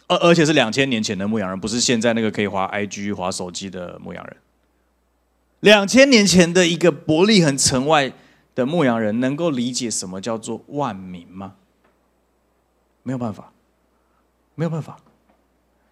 [0.06, 4.36] 而而且是两千年前的牧羊人，不是现在那个可以滑 IG、滑手机的牧羊人。
[5.60, 8.12] 两千年前的一个伯利恒城外
[8.58, 11.54] 的牧羊人，能够理解什么叫做万民吗？
[13.04, 13.52] 没有办法，
[14.56, 14.98] 没有办法。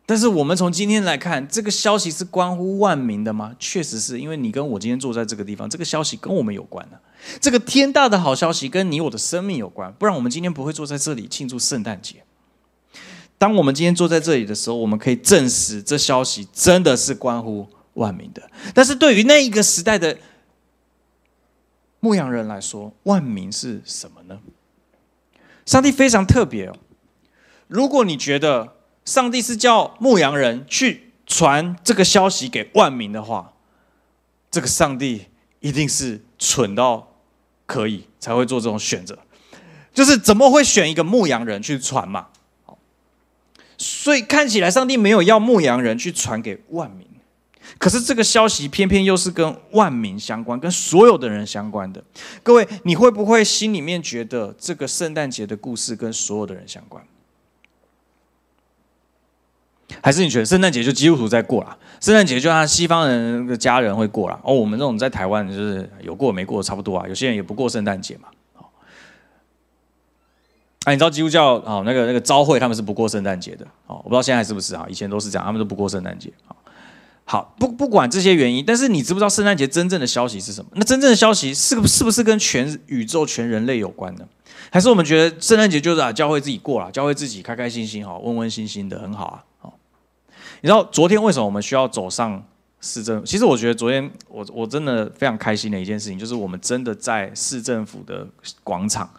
[0.05, 3.55] 但是我们从今天来看，这个消息是关乎万民的吗？
[3.61, 7.01] 确实是因为你跟我今天坐在这个地方，这个消息跟我们有关的。
[7.41, 12.25] 这个天大的好消息跟你我的生命有关，不然我们今天不会坐在这里庆祝圣诞节。
[13.39, 18.43] 当我们今天坐在这里的时候，我们可以证实这消息真的是关乎万民的。
[18.75, 20.17] 但是对于那一个时代的
[22.01, 24.41] 牧羊人来说，万民是什么呢？
[25.65, 26.77] 上帝非常特别哦。
[27.67, 33.53] 如果你觉得上帝是叫牧羊人去传这个消息给万民的话，
[34.51, 35.27] 这个上帝
[35.61, 37.15] 一定是蠢到
[37.67, 39.19] 可以才会做这种选择。
[39.93, 42.29] 就是怎么会选一个牧羊人去传嘛？
[43.79, 47.07] 所以看起来，上帝没有要牧羊人去传给万民，
[47.79, 52.03] 可是这个消息偏偏又是跟万民相关，跟所有的人相关的。
[52.43, 57.05] 各位，你会不会心里面觉得这个圣诞节的故事跟所有的人相关？
[60.03, 61.77] 还是你觉得圣诞节就基督徒在过啦？
[62.01, 64.39] 圣诞节就像西方人的家人会过啦。
[64.43, 67.07] 哦，我们这种在台湾就是有过没过差不多啊。
[67.09, 68.29] 有些人也不过圣诞节嘛。
[70.85, 73.97] 哎，你知道基督教哦，那个那个朝会他们是不过圣诞节的哦。
[73.99, 74.87] 我不知道现在是不是啊？
[74.89, 76.33] 以前都是这样，他们都不过圣诞节。
[76.47, 76.57] 好，
[77.29, 80.71] 好不不管这些原因，但是你知不知道圣诞节真正的消息是什么？
[80.77, 84.27] 那真正的消息是是不是跟全宇宙、全人类有关呢？
[84.71, 89.45] 还是我们觉得圣诞节就是啊，教会自己过了，教会自己开开心心哈，温温馨馨的很好啊。
[89.59, 89.79] 好，
[90.63, 92.43] 你知道昨天为什么我们需要走上
[92.81, 93.25] 市政？
[93.25, 98.27] 其实我觉得昨天我我真的非常开心的一件事情，就是我们真的在市政府的
[98.65, 99.11] 广场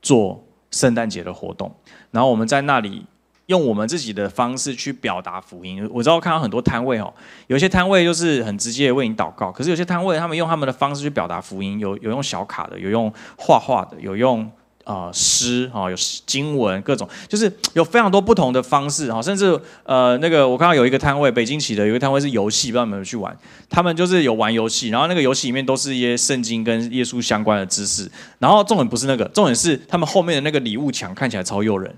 [0.00, 0.42] 做。
[0.72, 1.74] 圣诞节的活动，
[2.10, 3.06] 然后我们在那里
[3.46, 5.88] 用我们自己的方式去表达福音。
[5.92, 7.12] 我知道看到很多摊位哦，
[7.46, 14.50] 有些摊位就是很直接的为你祷告，可是有些摊位他们用他们的方式去表达福音，有有用小卡的，有用画画的，有用。
[14.86, 23.36] 啊，诗啊，有经文，各种就是有非常多不同的方式哈，甚至呃，那个我看到有一个摊位，北京起的有一个摊位是游戏，不知道你们有去玩？
[23.68, 31.92] 他们就是有玩游戏，然后那个游戏里面都是一些圣经跟耶稣相关的知识，然后重点不是那个，重点是他们后面的那个礼物墙看起来超诱人，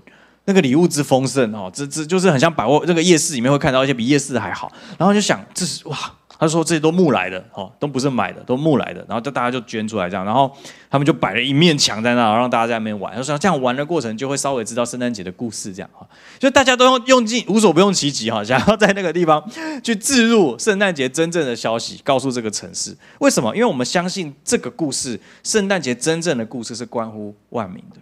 [0.49, 5.97] 那个礼物之丰盛哦，这这就是很像百货那个夜市里面会看到一些比夜市还好，然后就想这是哇。
[6.41, 9.05] 他说：“这些都木来的，哦，都不是买的，都木来的。
[9.09, 10.49] 然后就大家就捐出来这样，然后
[10.89, 13.13] 他们就摆了一面墙在那，让大家在那边玩。
[13.13, 16.07] 他说这样玩的过程就会稍微知道圣诞节的故事，这样哈，
[16.39, 19.43] 就大家都用用尽无所不用其极哈， 想要在那个地方
[19.83, 23.53] 去置入圣诞节真正的消息，告诉这个城市为什么？
[23.53, 27.97] 因为我们相信这个故事，圣诞节真正的故事是关乎万民的。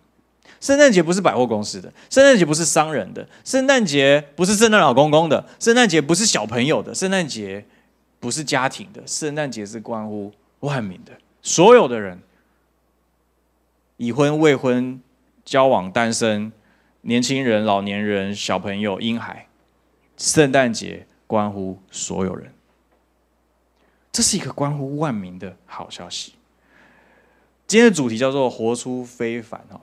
[0.60, 7.66] 圣诞节不是百货公司的，圣诞节不是商人的，圣诞节不是圣诞老公公的，圣诞节不是小朋友的，圣诞节。”
[8.20, 11.12] 不是家庭的圣诞节是关乎万民的，
[11.44, 12.20] 所有的人，
[13.98, 15.00] 已婚、未婚、
[15.46, 16.52] 交往、单身、
[17.02, 19.48] 年轻人、老年人、小朋友、婴孩，
[20.18, 22.52] 圣诞节关乎所有人。
[24.12, 26.34] 这是一个关乎万民的好消息。
[27.68, 29.80] 今天的主题叫做“活出非凡”哈，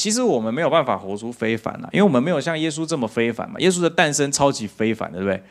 [0.00, 3.60] 其实我们没有办法活出非凡啊，因为我们没有像耶稣这么非凡嘛。
[3.60, 5.42] 耶稣的诞生超级非凡的，对不对？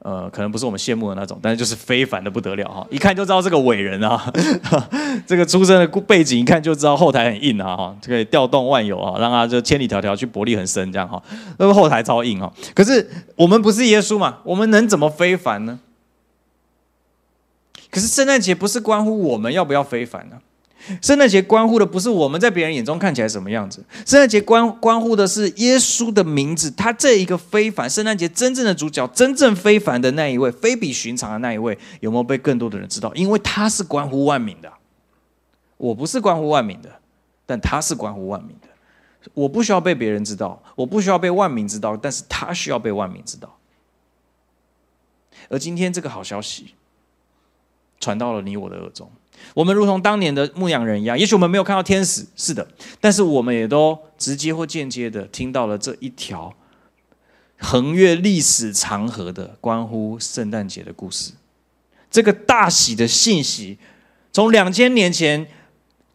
[0.00, 2.84] 呃，可能不是我们羡慕的那种，但是就是非凡的不得了哈！
[2.90, 4.32] 一看就知道这个伟人啊，
[5.24, 11.22] 这个出生的背景一看就知道后台很硬啊哈，可以调动万有啊，让他就千里迢迢去伯利恒生这样哈，
[11.60, 12.52] 那个后台超硬哈。
[12.74, 15.78] 可是我们不是耶稣嘛，我们能怎么非凡呢？
[17.88, 20.38] 可是圣诞节不是关乎我们要不要非凡呢？
[21.00, 27.88] 圣诞节关乎的不是我们在别人眼中看起来什么样子，圣诞节关关乎的是耶稣的名字，他这一个非凡。
[27.88, 33.14] 圣诞节真正的主角，真正非凡的那一位，非比寻常的那一位，有没有被更多的人知道？
[33.14, 34.72] 因为他是关乎万民的，
[35.76, 36.90] 我不是关乎万民的，
[37.46, 38.68] 但他是关乎万民的。
[39.34, 43.56] 我不需要被别人知道，我不需要被万民知道，但是他需要被万民知道。
[45.48, 46.74] 而今天这个好消息
[48.00, 49.08] 传到了你我的耳中。
[49.54, 52.66] 我们如同当年的牧羊人一样，也许我们没有看到天使，是的，
[53.00, 56.54] 但是我们也都直接或间接的听到了这一条
[57.58, 61.32] 横越历史长河的关乎圣诞节的故事。
[62.10, 63.78] 这个大喜的信息，
[64.32, 65.46] 从两千年前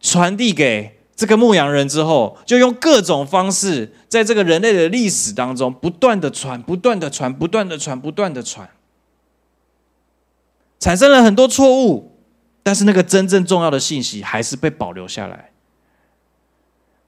[0.00, 8.70] 传递给这个牧羊人之后，就用各种方式，在这个人类的历史当中不断的传，不断的传，不断的传，不断的传，
[10.78, 12.17] 产生了很多错误。
[12.68, 15.52] 但是那个真正重要的信息还是被保留下来。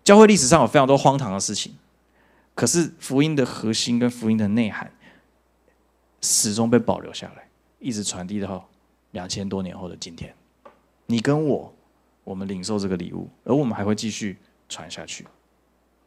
[0.02, 1.74] 教会历史上有非常多荒唐的事情，
[2.54, 4.90] 可是福音的核心跟福音的内涵
[6.22, 7.46] 始终被保留下来，
[7.78, 8.70] 一直传递到
[9.10, 10.34] 两千多年后的今天。
[11.04, 11.74] 你跟我，
[12.24, 15.26] 我们领受这个礼物，而我们还会继续传下去。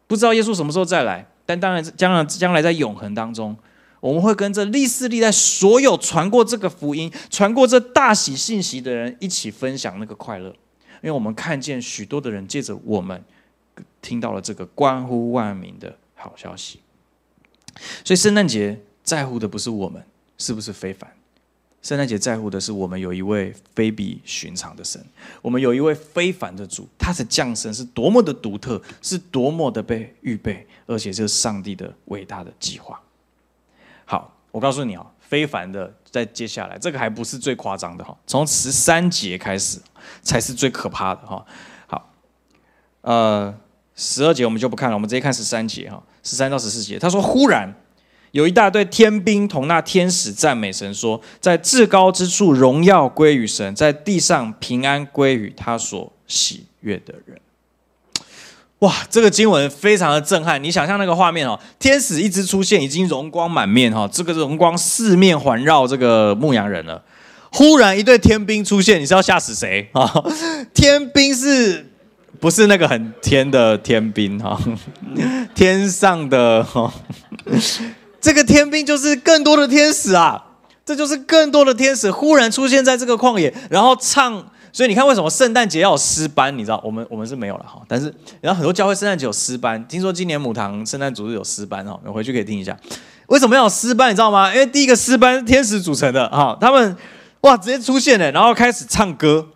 [0.08, 3.56] 不知道耶稣什么时候再来，但当然将来将来在永恒当中。
[4.04, 10.50] 我们会跟着历世历代所有传过这个福音、传过这大喜信息的人一起分享那个快乐，
[11.02, 13.24] 因为我们看见许多的人借着我们
[14.02, 16.82] 听到了这个关乎万民的好消息。
[18.04, 20.04] 所以圣诞节在乎的不是我们
[20.38, 21.10] 是不是非凡，
[21.82, 25.02] 圣诞节在乎的是我们有一位非比寻常的神，
[25.42, 33.02] 我们有一位非凡的主，他的降生是多么的独特，是多么的被预备，而且这是上帝的伟大的计划。
[34.54, 39.80] 我告诉你啊，非凡的在接下来，这个还不是最夸张的哈，从十三节开始
[40.22, 41.44] 才是最可怕的哈。
[41.88, 42.14] 好，
[43.02, 43.52] 呃，
[43.96, 47.74] 十二节我们就不看了，我们直接看十三节哈，十三到十四节，他说：“忽然
[48.30, 57.42] 有一大队天兵同那天使赞美神，说，在至高之处荣耀归于神，在地上平安归于他所喜悦的人。”
[58.84, 60.62] 哇，这个经文非常的震撼。
[60.62, 67.02] 你想象那个画面哦，天使一直出现，已经荣光满面哈，这个荣光四面环绕这个牧羊人了。
[67.50, 70.14] 忽然一对天兵出现，你是要吓死谁啊？
[70.76, 71.90] 天兵是
[72.42, 74.60] 不是那个很天的天兵哈？
[75.56, 76.94] 天上的哈，
[78.20, 80.44] 这个天兵就是更多的天使啊，
[80.86, 84.46] 这就是更多的天使忽然出现在这个旷野，然后唱。
[84.74, 86.58] 所以你看，为什么圣诞节要有诗班？
[86.58, 87.80] 你知道，我们我们是没有了哈。
[87.88, 88.12] 但是，
[88.42, 89.88] 然后很多教会圣诞节有诗班。
[89.88, 92.76] 听说今年母堂圣诞主日有诗班哈，你回去可以听一下。
[93.28, 94.10] 为什么要有诗班？
[94.10, 94.52] 你知道吗？
[94.52, 96.98] 因为第一个诗班是天使组成的哈，他们
[97.42, 99.50] 哇直接出现了，然后开始唱歌，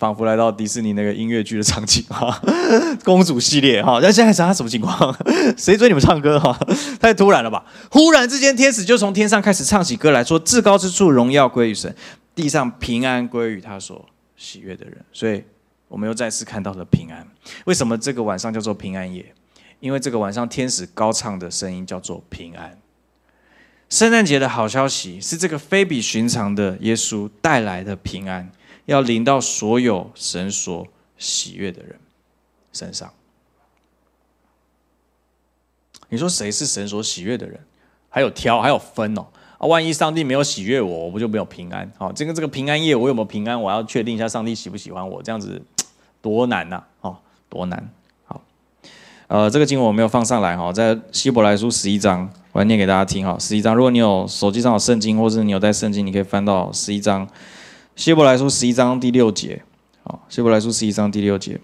[0.00, 2.42] 仿佛来到迪士尼那个音乐剧的场景哈，
[3.04, 4.00] 公主系列哈。
[4.02, 5.16] 那现在想想什么情况？
[5.56, 6.58] 谁追你们唱歌哈？
[7.00, 7.64] 太突然了吧！
[7.90, 11.94] 忽然之间，天使就从天上开始唱起歌来说：“至高之处荣耀归于神。”
[12.38, 15.42] 地上平安归于他所喜悦的人，所以
[15.88, 17.26] 我们又再次看到了平安。
[17.64, 19.34] 为什么这个晚上叫做平安夜？
[19.80, 22.78] 因为这个晚上天使高唱的声音叫做平安。
[23.88, 28.48] 圣诞节的好消息是这个非比寻常的耶稣带来的平安，
[28.84, 30.86] 要临到所有神所
[31.16, 31.98] 喜悦的人
[32.72, 33.12] 身上。
[36.08, 37.58] 你说谁是神所喜悦的人？
[38.08, 39.26] 还有挑，还有分哦。
[39.58, 41.90] 啊，万一上帝没有喜悦我，我不就没有平安？
[41.98, 43.60] 好，这个这个平安夜，我有没有平安？
[43.60, 45.60] 我要确定一下上帝喜不喜欢我，这样子
[46.22, 46.82] 多难呐！
[47.00, 47.16] 哦，
[47.48, 47.90] 多难！
[48.24, 48.40] 好，
[49.26, 53.36] 呃，这个经文我没有放上来哈，在希伯来书十一章，我来念给大家听哈。
[53.38, 57.28] 十一章，如果你有手机上有圣经，或者你有带圣经，你可以翻到十一章，
[57.96, 59.62] 希伯来书十一章第六节。
[60.04, 61.60] 好，希伯来书十一章第六节，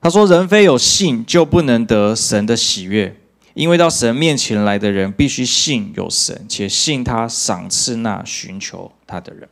[0.00, 3.16] 他说：“人非有信，就不能得神的喜悦。”
[3.60, 9.46] 因为到神面前来的人，必须信有神，且信他赏赐那寻求他的人。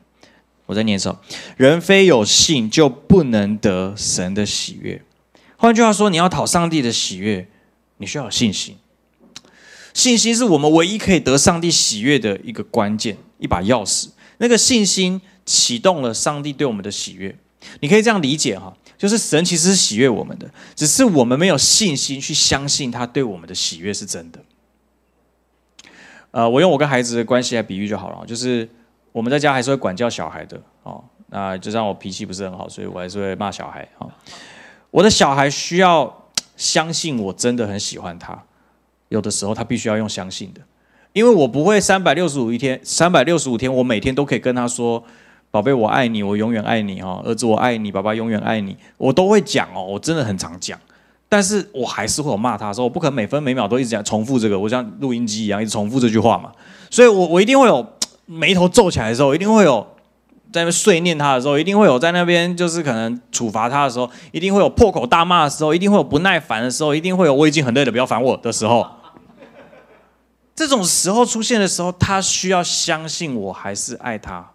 [0.64, 1.18] 我在念的时候，
[1.58, 5.02] 人非有信，就不能得神的喜悦。
[5.58, 7.48] 换句话说，你要讨上帝的喜悦，
[7.98, 8.78] 你需要有信心。
[9.92, 14.08] 信心是我们唯一可以得上帝喜悦的一个关键，一把钥匙。
[14.38, 17.36] 那个信心启动了上帝对我们的喜悦。
[17.80, 18.74] 你可以这样理解哈。
[18.98, 24.40] 就是神其实是喜悦我们的，只是我们没有信心去相信他对我们的喜悦是真的。
[26.32, 28.68] 呃，我用我跟孩子的关系来比喻就好了，就是
[29.12, 31.02] 我们在家还是会管教小孩的哦。
[31.28, 34.10] 那就像我脾气不是很好，所以我还是会骂小孩哦。
[34.90, 38.42] 我的小孩需要相信我真的很喜欢他，
[39.10, 40.60] 有的时候他必须要用相信的，
[41.12, 45.04] 因为我不会三百六十五一天，三百六十五天我每天都可以跟他说。
[45.50, 47.22] 宝贝，我爱你，我永远爱你哦！
[47.24, 48.76] 儿子，我爱你，爸爸永远爱你。
[48.98, 50.78] 我都会讲哦，我真的很常讲，
[51.26, 52.84] 但是我还是会有骂他的时候。
[52.84, 56.52] 我不可能每分每秒都一直讲重复这个，我像录音机一样一直重复这句话嘛。
[56.90, 57.84] 所以，我我一定会有
[58.26, 59.86] 眉头皱起来的时候，一定会有
[60.52, 68.86] 在那碎念他的时候，一定会有在那边就是可能处罚他的时候，一定会有破口大骂的时候，一定会有不耐烦的时候，一定会有我已经很累了，不要烦我的时候。
[70.54, 74.50] 这种时候出现的时候，他需要相信我还是爱他。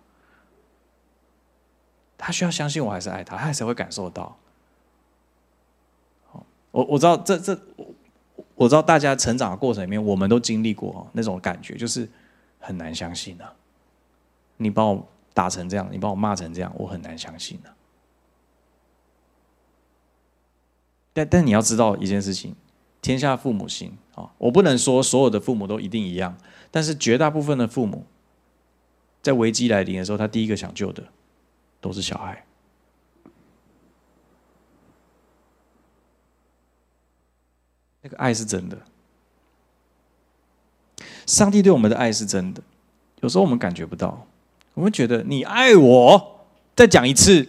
[2.25, 4.37] 他需要相信我还是爱他，他才会感受到。
[6.71, 7.59] 我我知道这这，
[8.55, 12.09] 我知道大家成长的过程里面，我们都经历过那种感觉，就是
[12.61, 13.45] 很难相信的。
[14.55, 17.73] 你把我打成这样，你把我骂成这样，我很难相信的。
[21.11, 22.55] 但但你要知道一件事情，
[23.01, 26.37] 天下父母心啊，我不能说所有的父母都一定一样，
[26.71, 28.05] 但是绝大部分的父母，
[29.21, 31.03] 在危机来临的时候，他第一个想救的。
[31.83, 32.45] 都是小孩，
[38.01, 38.77] 那个爱是真的。
[41.25, 42.63] 上帝对我们的爱是真的，
[43.19, 44.25] 有时候我们感觉不到，
[44.75, 47.45] 我们觉得你爱我，再讲一次，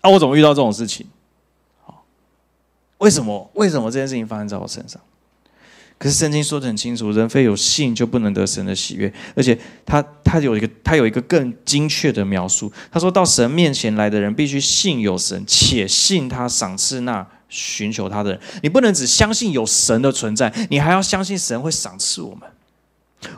[0.00, 1.06] 啊，我怎么遇到这种事情？
[1.84, 2.06] 好，
[2.96, 3.50] 为什么？
[3.52, 4.98] 为什么这件事情发生在我身上？
[5.98, 18.40] 可是圣经说的很清楚，人非有信就不能得神的喜悦，而且他他有一个他有一个更精确的描述，他说到神面前来的人必须信有神，且信他赏赐那寻求他的人。
[18.62, 22.48] 你不能只相信有神的存在，你还要相信神会赏赐我们，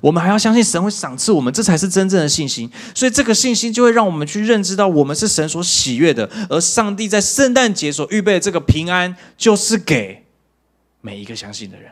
[0.03, 2.71] 我们还要相信神会赏赐我们，这才是真正的信心。
[2.95, 10.27] 所以这个信心就会让我们去认知到，我们是神所喜悦的，而上帝在圣诞节所预备的这个平安，就是给
[11.01, 11.91] 每一个相信的人。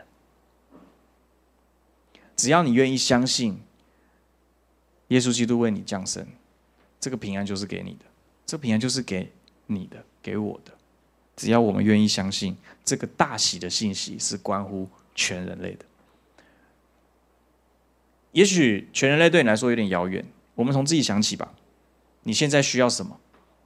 [2.39, 3.59] 只要你愿意相信，
[5.09, 6.25] 耶稣基督为你降生，
[6.97, 8.05] 这个平安就是给你的，
[8.45, 9.29] 这平安就是给
[9.65, 10.71] 你的，给我的。
[11.35, 15.83] 只要我们愿意相信，这个大喜的信息是关乎全人类的。
[18.31, 20.25] 也许全人类对你来说有点遥远，
[20.55, 21.53] 我们从自己想起吧。
[22.23, 23.19] 你现在需要什么？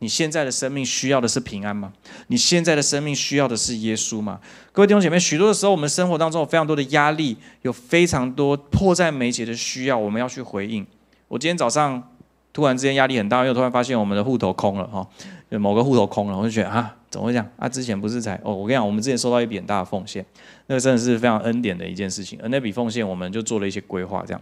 [0.04, 1.94] 你现在的生命需要的是平安吗？
[2.28, 4.38] 你现在的生命需要的是耶稣吗？
[4.74, 10.86] 各位弟兄姐妹，许多的时候，我们生活当中有非常多的压力，有非常多迫在眉睫的需要，我们要去回应。
[11.30, 12.04] 我今天早上
[12.52, 15.08] 突然之间压力很大，又突然发现我们的户头空了哈，
[15.52, 17.70] 某个户头空了，我就觉得啊，怎么会这样啊？
[17.70, 20.26] 之前不是才哦，我跟你讲，我们之前收到一笔很大的奉献，
[20.66, 24.42] 那个真的是非常恩典的一件事情，而那笔奉献我们就做了一些规划，这样。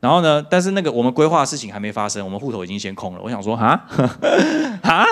[0.00, 0.44] 然后呢？
[0.50, 3.20] 但是那个我们规划的事情还没发生，我们户头已经先空了。
[3.22, 3.86] 我想说，哈，
[4.82, 5.06] 哈，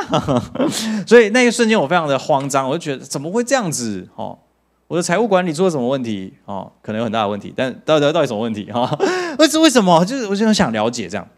[1.07, 4.07] 所以那一瞬间我非常的慌张，我就觉得怎么会这样子？
[4.17, 4.39] 哦，
[4.87, 6.35] 我的财务管理出了什么问题？
[6.45, 8.71] 哦，可能有很大的问题，但到底到底什么问题？
[8.73, 8.99] 哈，
[9.39, 10.05] 为是为什么？
[10.05, 11.29] 就是我就很想了解这样。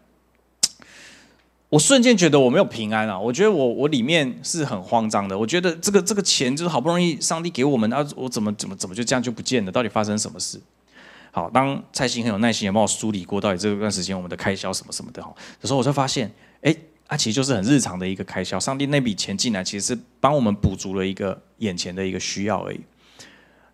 [1.71, 3.17] 我瞬间觉得我没有平安啊！
[3.17, 5.39] 我觉得我我里面是很慌张的。
[5.39, 9.71] 我觉得这个这个钱就是好不容易上帝给我们，啊，我怎么怎么怎么就这样就不见了？
[9.71, 10.59] 到底发生什么事？
[11.31, 16.29] 好，当蔡兴很有耐心的帮我梳理过到底这段时间我们的开销什么什么的哈，有时候我就发现，
[16.61, 16.75] 哎，
[17.07, 18.59] 啊，其实就是很日常的一个开销。
[18.59, 22.81] 上帝那笔钱进来，其实是帮我们补足了一个眼前的一个需要而已。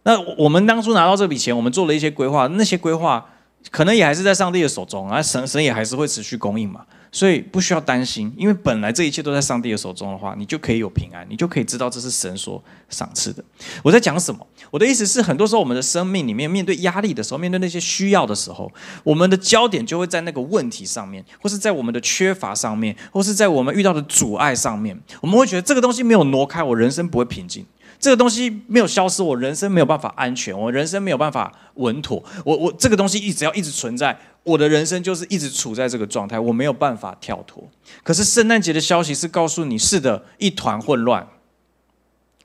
[0.03, 3.27] 那我们当初拿到这笔钱，我们做了一些规划，那些规划
[3.71, 6.85] 可能也还是在上帝的手中啊，神神也还是会持续供应嘛。
[7.17, 13.43] 所以不需要担心，因为本来这一切都在上帝的手中的话，你就可以有平安，你就可以知道这是神所赏赐的。
[13.81, 14.45] 我在讲什么？
[14.69, 18.71] 我的意思是，很多时候我们的生命里面面对压力的时候，面对那些需要的时候，
[19.03, 27.65] 我们的焦点就会在那个问题上面，或是在我们的缺乏上面，或是在我们遇到的阻碍上面，我们会觉得这个东西没有挪开，我人生不会平静。
[27.99, 32.23] 这个东西没有消失，我人生没有办法安全，我人生没有办法稳妥。
[32.45, 37.67] 我我这个东西一直要一直存在，我的人生就是一直处在这个状态，我没有办法跳脱。
[38.03, 41.27] 可是圣诞节的消息是告诉你，是的，一团混乱，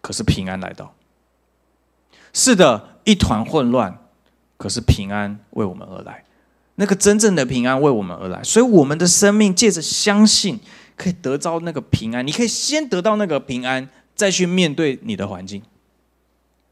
[0.00, 0.94] 可是平安来到。
[2.32, 3.98] 是的，一团混乱，
[4.56, 6.24] 可是平安为我们而来。
[6.76, 10.58] 那个真正的平安为我们而来，所以我们的生命借着相信，
[10.96, 12.26] 可以得到那个平安。
[12.26, 13.90] 你可以先得到那个平安。
[14.22, 15.60] 再去面对你的环境。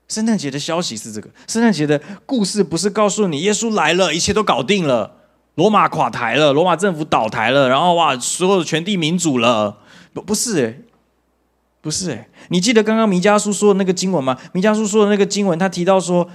[0.07, 5.16] 圣诞节的消息是这个，圣诞节的故事不是告诉你耶稣来了，一切都搞定了，
[5.57, 9.78] 罗马垮台了，罗马政府倒台了，然后哇，所有的全地民主了，
[10.14, 10.78] 不不是哎，
[11.80, 14.38] 不是哎，你记得刚刚弥迦书说的那个经文吗？
[14.53, 16.28] 弥迦书说的那个经文，他提到说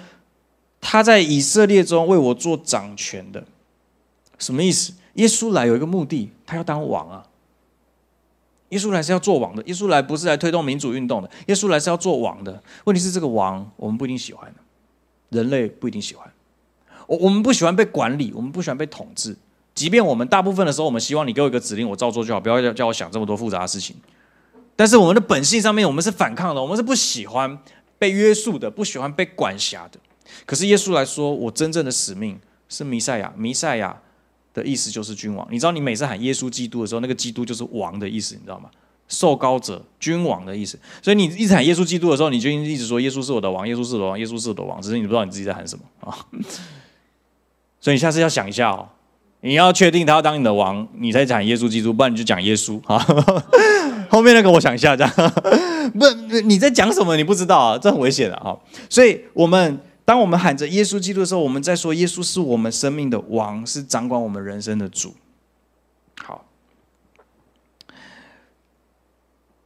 [0.82, 3.42] 他在以色列中为我做掌权的，
[4.38, 4.92] 什么意思？
[5.14, 7.24] 耶稣来有一个目的，他要当王啊。
[8.70, 12.62] 耶稣来是要做王的，耶稣来不是来推动民主运动的，耶稣来是要做王的。
[12.86, 14.54] 问题是这个王我们不一定喜欢，
[15.30, 16.30] 人类不一定喜欢。
[17.08, 19.38] 我我们不喜欢被管理，我们不喜欢被统治。
[19.76, 23.96] 即便我们大部分的时候，我们希望你给我一个指令，我照做就好，不要叫叫我想这么多复杂的事情。
[24.76, 27.60] 但是我们的本性上面，我们是反抗的，我们是不喜欢
[28.00, 30.00] 被约束的，不喜欢被管辖的。
[30.46, 34.02] 可是耶稣来说，我真正的使命是弥赛亚，弥赛亚。
[34.56, 38.70] 的意思就是君王，你知道，你每次喊耶稣基督的时候，那个基督就是王的意思，你知道吗？
[39.10, 40.80] 受高者、君王的意思。
[41.02, 46.18] 所以你一直喊耶稣基督的时候，你就一直说耶稣是我的王，耶稣是我的王，耶稣是我的王，只是你不知道你自己在喊什么啊。
[47.82, 48.88] 所以你下次要想一下哦，
[49.42, 52.98] 你要确定他要当你的王，你才讲耶稣基督，不然你就讲耶稣啊。
[54.10, 55.14] 后面那个我想一下，这样
[56.00, 56.10] 不，
[56.46, 57.18] 你在讲什么？
[57.18, 58.56] 你不知道啊，这很危险的啊。
[58.90, 59.78] 所以我们。
[60.06, 65.16] 当我们喊着耶稣基督的时候，我们在说耶稣是我们生命的王，是掌管我们人生的主。
[66.24, 66.46] 好，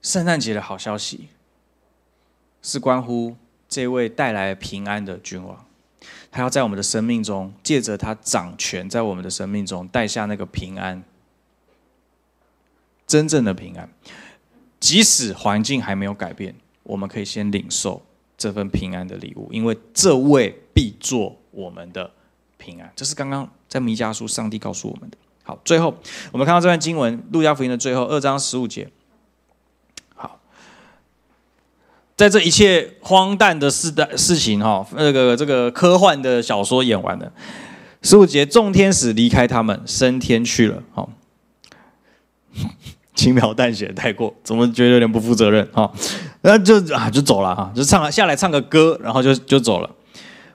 [0.01, 1.27] 圣诞节的好消息
[2.61, 3.35] 是关乎
[3.67, 5.65] 这位带来平安的君王，
[6.31, 11.03] 他要在我们的生命中，借着他掌权，在我们的生命中带下那个平安，
[13.05, 13.89] 真正的平安。
[14.79, 18.01] 即使环境还没有改变，我们可以先领受。
[18.39, 22.09] 这份平安的礼物，因为这位必做我们的
[22.57, 22.91] 平安。
[22.95, 25.17] 这是刚刚在弥迦书上帝告诉我们的。
[25.43, 25.95] 好，最后
[26.31, 28.89] 我们看到这段经文，路加福音的最后二章十五节。
[30.15, 30.39] 好，
[32.15, 37.31] 在这一切荒诞的事的事情哈，那个这个科幻的小说演完了，
[38.01, 40.81] 十五节，众天使离开他们，升天去了。
[40.93, 41.11] 好。
[43.13, 45.91] 轻描淡写带过，怎么觉得有点不负责任哈？
[46.41, 49.89] 那就啊就走了哈，就唱下来唱个歌，然后就就走了。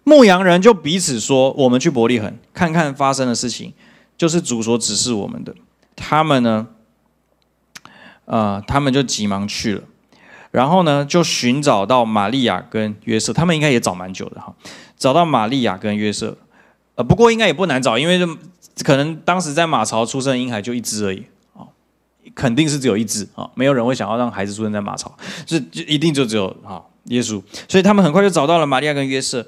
[0.02, 3.72] 牧羊人就彼此说：“我们去伯利恒看看发生的事情，
[4.18, 5.54] 就是主所指示我们的。”
[5.96, 6.66] 他们呢，
[8.24, 9.82] 呃，他们就急忙去了，
[10.50, 14.54] 然后呢就寻找到玛利亚跟约瑟，他们应该也找蛮久的哈，
[14.96, 16.36] 找到玛利亚跟约瑟，
[16.96, 18.18] 呃，不过应该也不难找，因为
[18.84, 21.24] 可能当时在马槽出生的婴孩就一只而已。
[22.34, 25.16] 肯定是只有一只啊，没有人会想要让孩子出生在马槽，
[25.46, 27.42] 是就一定就只有啊耶稣。
[27.68, 29.46] 所以他们很快就找到了玛利亚跟约瑟，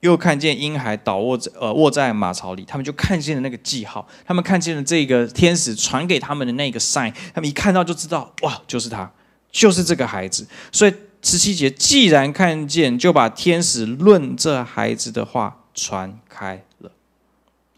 [0.00, 9.10] 又看见婴孩倒卧在呃卧在马槽里，他们就看见了那个记号，他们看见了这个天使传给他们的那个 sign，他们一看到就知道，哇，就是他，
[9.50, 10.46] 就是这个孩子。
[10.70, 16.90] 所以十七节，既然看见，就把天使论这孩子的话传开了。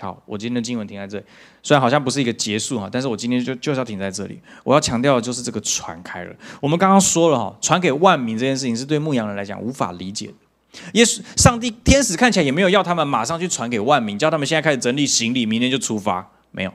[0.02, 1.24] 好，我今天的经文停在这里，
[1.62, 4.36] 虽然好像不是一个结束哈，但是我今天就就是要停在这里。
[4.64, 6.34] 我要强调的就是这个传开了。
[6.60, 10.80] 我们刚刚说了哈，传给万民这件事情是对牧羊人来讲无法理解的。
[10.94, 16.72] 耶稣、上帝、天使看起来也没有要他们马上去传给万民，叫他们现在开始整理行李，明天就出发，没有。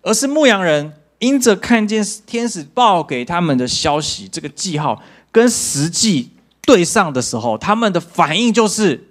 [0.00, 5.00] 而是牧羊人因着看见天使报给他们的消息，这个记号
[5.30, 6.30] 跟实际
[6.62, 9.04] 对上的时候，他们的反应就是：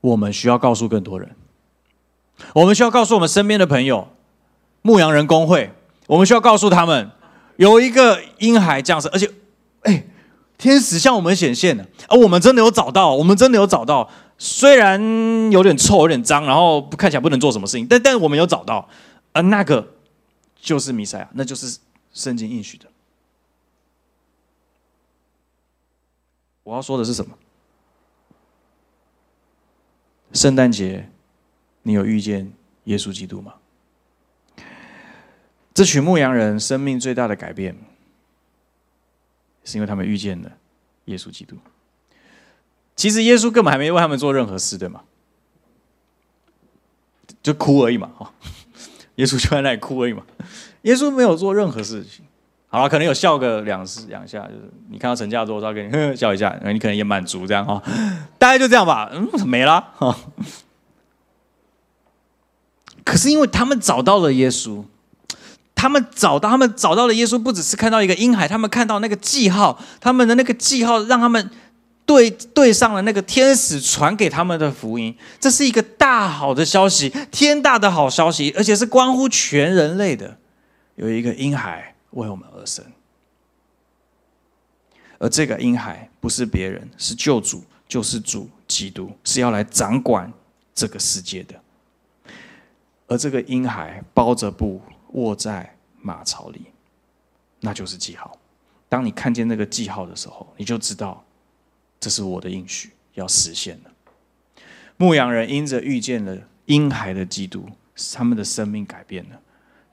[0.00, 1.34] 我们需要告诉更多人，
[2.54, 4.08] 我们需要告诉我们身边的朋友，
[4.82, 5.72] 牧羊人工会，
[6.06, 7.10] 我们需要告诉他们，
[7.56, 9.30] 有一个婴孩降生，而且，
[9.82, 10.06] 哎。
[10.56, 14.08] 天使向我们显现了，而我们真的有找到，我们真的有找到。
[14.38, 15.02] 虽然
[15.50, 18.88] 有点臭、有点脏，然后看起来不能做什么事情，但但我们有找到，
[19.32, 19.94] 而那个
[20.56, 21.78] 就是弥赛亚，那就是
[22.12, 22.86] 圣经应许的。
[26.62, 27.36] 我要说的是什么？
[30.32, 31.10] 圣诞节，
[31.84, 32.52] 你有遇见
[32.84, 33.54] 耶稣基督吗？
[35.72, 37.76] 这群牧羊人生命最大的改变。
[39.66, 40.52] 是因为他们遇见了
[41.06, 41.56] 耶稣基督。
[42.94, 45.00] 其实耶稣根本还没为他们做任何事，对吗？
[47.42, 48.30] 就哭而已嘛，哈！
[49.16, 50.22] 耶稣就在那里哭而已嘛。
[50.82, 52.26] 耶稣没有做任何事情。
[52.68, 57.82] 好了，可能有笑个两次两下，就是你看到成架之后，他给你笑一下，你可能也满足这样哈。
[58.38, 60.14] 大概就这样吧，嗯，没了哈。
[63.04, 64.84] 可是因为他们找到了耶稣。
[65.76, 71.50] 他们找到，他们找到了耶稣，不只是看到一个婴孩，他们看到那个记号，他们的那个记号让他们
[72.06, 75.14] 对对上了那个天使传给他们的福音。
[75.38, 80.38] 这是一个大好的消息，天大的好消息，而且是关乎全人类的。
[80.94, 82.82] 有一个婴孩为我们而生，
[85.18, 90.32] 而这个婴孩不是别人，是救主，就是主基督，是要来掌管
[90.74, 91.54] 这个世界的。
[93.06, 94.80] 而这个婴孩包着布
[95.12, 95.70] 卧在。
[96.06, 96.66] 马槽里，
[97.60, 98.38] 那就是记号。
[98.90, 101.24] 当你看见那个记号的时候，你就知道
[101.98, 103.90] 这是我的应许要实现了。
[104.98, 106.36] 牧羊人因着遇见了
[106.66, 107.66] 婴孩的基督，
[108.12, 109.40] 他们的生命改变了，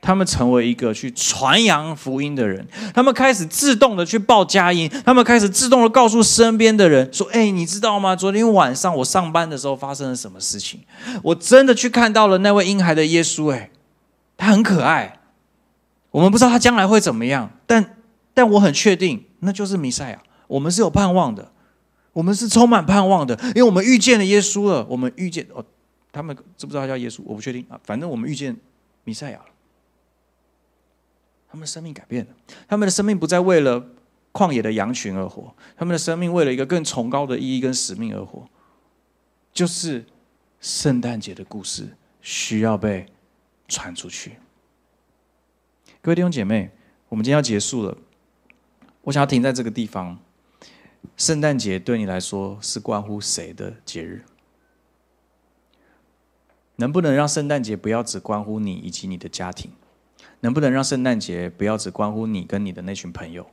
[0.01, 2.67] 他们成为一个去传扬福音的人。
[2.93, 8.15] 他们开始自动的去报佳音，他们开始自动的告诉身边的人说：“哎，你知道吗？
[8.15, 10.79] 昨天晚上我上班的时候发生了什么事情？
[11.21, 13.51] 我真的去看到了那位婴孩的耶稣。
[13.51, 13.69] 哎，
[14.35, 15.19] 他很可爱。”
[16.11, 17.95] 我们不知道他将来会怎么样，但
[18.33, 20.21] 但我很确定，那就是弥赛亚。
[20.47, 21.49] 我们是有盼望的，
[22.11, 24.85] 我们是充满盼望的，因为我们遇见了耶稣了。
[24.89, 25.63] 我们遇见哦，
[26.11, 27.21] 他们知不知道他叫耶稣？
[27.23, 28.53] 我不确定啊，反正我们遇见
[29.05, 29.45] 弥赛亚了。
[31.51, 32.31] 他们的生命改变了，
[32.65, 33.85] 他们的生命不再为了
[34.31, 38.47] 旷野的羊群而活，他们的生命为了一个更崇高的意义跟使命而活，
[39.51, 40.05] 就是
[40.61, 41.89] 圣诞节的故事
[42.21, 43.05] 需要被
[43.67, 44.37] 传出去。
[46.01, 46.71] 各位弟兄姐妹，
[47.09, 47.97] 我们今天要结束了。
[49.01, 50.17] 我想要停在这个地方。
[51.17, 54.23] 圣诞节对你来说是关乎谁的节日？
[56.77, 59.71] 能不能让圣诞节不要只关乎你以及你的家庭？
[60.41, 63.47] 能不能让圣诞节不要只关乎你跟你的那群朋友？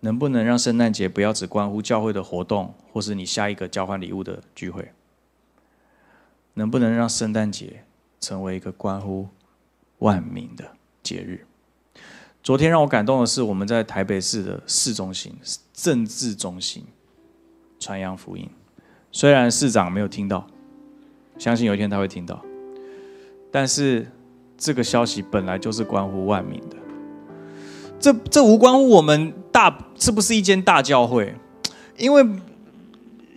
[0.00, 4.92] 能不能让圣诞节不要只关乎教会的活动，或是你下一个交换礼物的聚会？
[6.54, 7.84] 能不能让圣诞节
[8.20, 9.28] 成为一个关乎
[9.98, 10.72] 万民的
[11.02, 11.44] 节日？
[12.42, 15.36] 昨天让我感动的是，我们在台北市的市中心
[15.72, 16.84] 政治中心
[17.80, 18.48] 传扬福音。
[19.10, 20.46] 虽然市长没有听到，
[21.38, 22.44] 相信有一天他会听到。
[23.50, 24.06] 但是
[24.58, 26.76] 这个消息本来就是关乎万民的，
[28.00, 31.32] 这这无关乎我们大是不是一间大教会，
[31.96, 32.26] 因为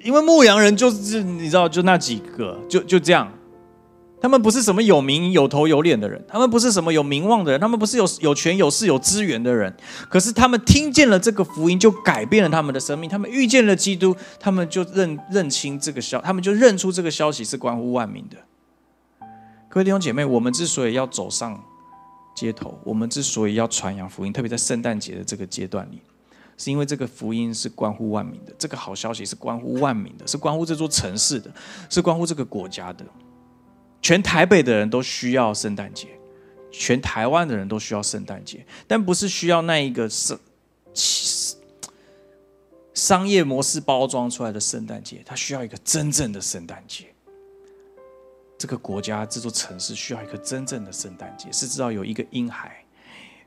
[0.03, 3.31] 因为牧羊人就是你知道，就那几个，就就这样。
[4.19, 9.75] 他们不是什么有名有头有脸的人，他们不是什么有名望的人，他们不是有有权有势有资源的人。
[10.09, 13.09] 可是他们听见了这个福音，就改变了他们的生命。
[13.09, 18.37] 他们遇见了基督，他们就认认清这个消，他们就认出这个消息是关乎万民的。
[19.71, 21.57] 各位弟兄姐妹，我们之所以要走上
[22.35, 26.01] 街头，我们之所以要传扬福音，特别在圣诞节的这个阶段里，
[26.57, 31.49] 是因为这个福音是关乎万民的，这个好消息是关乎万民的，是关乎这座城市的，
[31.89, 33.05] 是关乎这个国家的。
[34.01, 36.09] 全台北的人都需要圣诞节，
[36.69, 40.37] 全台湾的人都需要圣诞节，但不是需要那一个圣
[42.93, 47.05] 商业模式包装出来的圣诞节，它需要一个真正的圣诞节。
[48.61, 52.85] 这个国家、这座城市需要一个真正的圣诞节，是知道有一个婴孩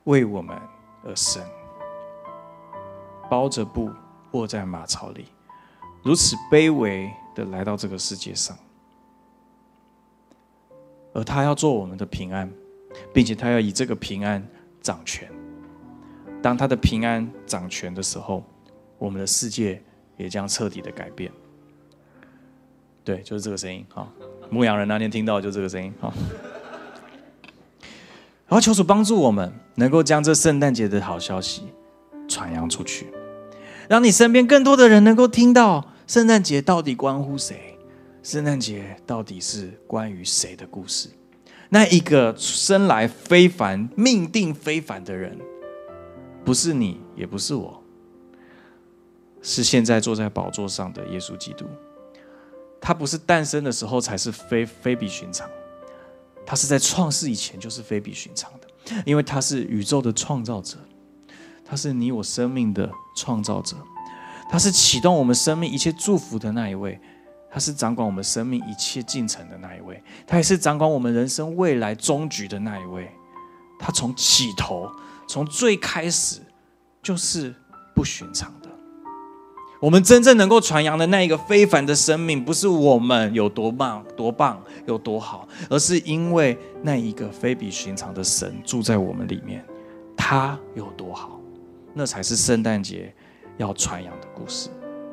[0.02, 0.58] 为我们
[1.04, 1.40] 而生，
[3.30, 3.92] 包着布
[4.32, 5.26] 卧在马槽里，
[6.02, 8.58] 如此卑微的来到这个世界上，
[11.12, 12.50] 而他要做我们的平安，
[13.12, 14.44] 并且他要以这个平安
[14.82, 15.30] 掌权。
[16.42, 18.42] 当他的平安掌权的时候，
[18.98, 19.80] 我们的世界
[20.16, 21.30] 也将彻底的改变。
[23.05, 24.11] 对，就是这个声音好！
[24.48, 26.12] 牧羊人那天听到就这个声音好。
[28.46, 31.64] 然后求主帮助我们，能够将这圣诞节的好消息
[32.28, 33.09] 传扬出去，
[33.88, 37.76] 让你身边更多的人能够听到圣诞节到底关乎谁，
[38.22, 41.11] 圣诞节到底是关于谁的故事。
[41.70, 45.36] 那一个生来非凡、命定非凡的人，
[46.44, 47.82] 不是你，也不是我。
[49.42, 51.66] 是现在坐在宝座上的耶稣基督，
[52.87, 55.49] 他不是诞生的时候才是非非比寻常，
[56.45, 60.76] 他是在创世以前就是非比寻常的，因为他是宇宙的创造者，
[61.64, 63.74] 他是你我生命的创造者，
[64.51, 67.01] 他是启动我们生命一切祝福的那一位，
[67.51, 73.11] 他是掌管我们生命一切进程的那一位，他也是掌管我们人生未来终局的那一位，
[73.78, 74.93] 他从起头
[75.26, 76.43] 从最开始
[77.03, 77.55] 就是
[77.95, 78.53] 不寻常。
[79.85, 89.62] 我们真正能够传扬的那一个非凡的生命，不是我们有多棒、多棒、有多好，而是因为那一个非比寻常的神住在我们里面，
[90.16, 91.39] 他有多好，
[91.93, 93.14] 那才是圣诞节
[93.59, 94.70] 要传扬的故事。